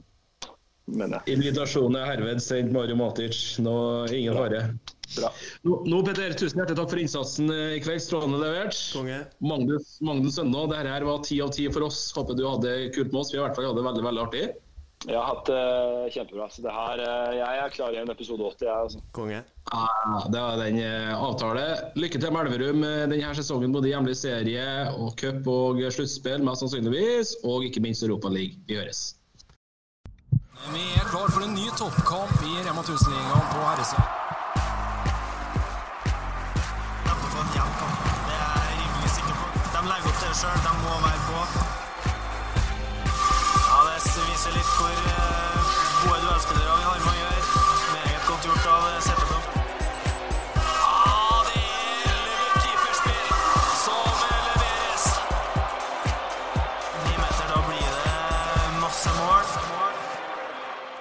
[0.90, 1.36] mener jeg.
[1.36, 3.38] Invitasjonen er herved sendt Mario Matic.
[3.62, 3.74] Nå,
[4.12, 4.64] ingen fare.
[5.12, 5.28] Bra.
[5.68, 8.02] Nå, nå, Petter, tusen hjertelig takk for innsatsen eh, i kveld.
[8.02, 8.76] Strålende levert.
[8.96, 9.22] Konge.
[9.44, 12.04] Magnus, Magnus Sønna, dette her var ti av ti for oss.
[12.16, 13.32] Håper du hadde det kult med oss.
[13.34, 14.46] Vi har i hvert fall hatt det veldig veldig artig.
[15.02, 16.46] Jeg har hatt det kjempebra.
[16.50, 18.66] Så det her, uh, jeg er klar i en episode 80.
[18.66, 19.00] Jeg, altså.
[19.16, 19.40] Konge.
[19.74, 21.64] Ah, det var den uh, avtale.
[21.98, 26.62] Lykke til med Elverum eh, denne sesongen, både hjemlig serie og cup og sluttspill, mest
[26.62, 27.36] sannsynligvis.
[27.42, 28.62] Og ikke minst Europaligaen.
[28.68, 29.02] Vi høres.
[30.70, 34.06] Vi er klar for en ny toppkamp i Rema 1000-ligaen på herresida.
[34.06, 34.22] Er.
[39.72, 40.58] De legger opp til det sjøl.
[40.62, 41.21] De må være
[44.42, 45.51] Det viser litt hvor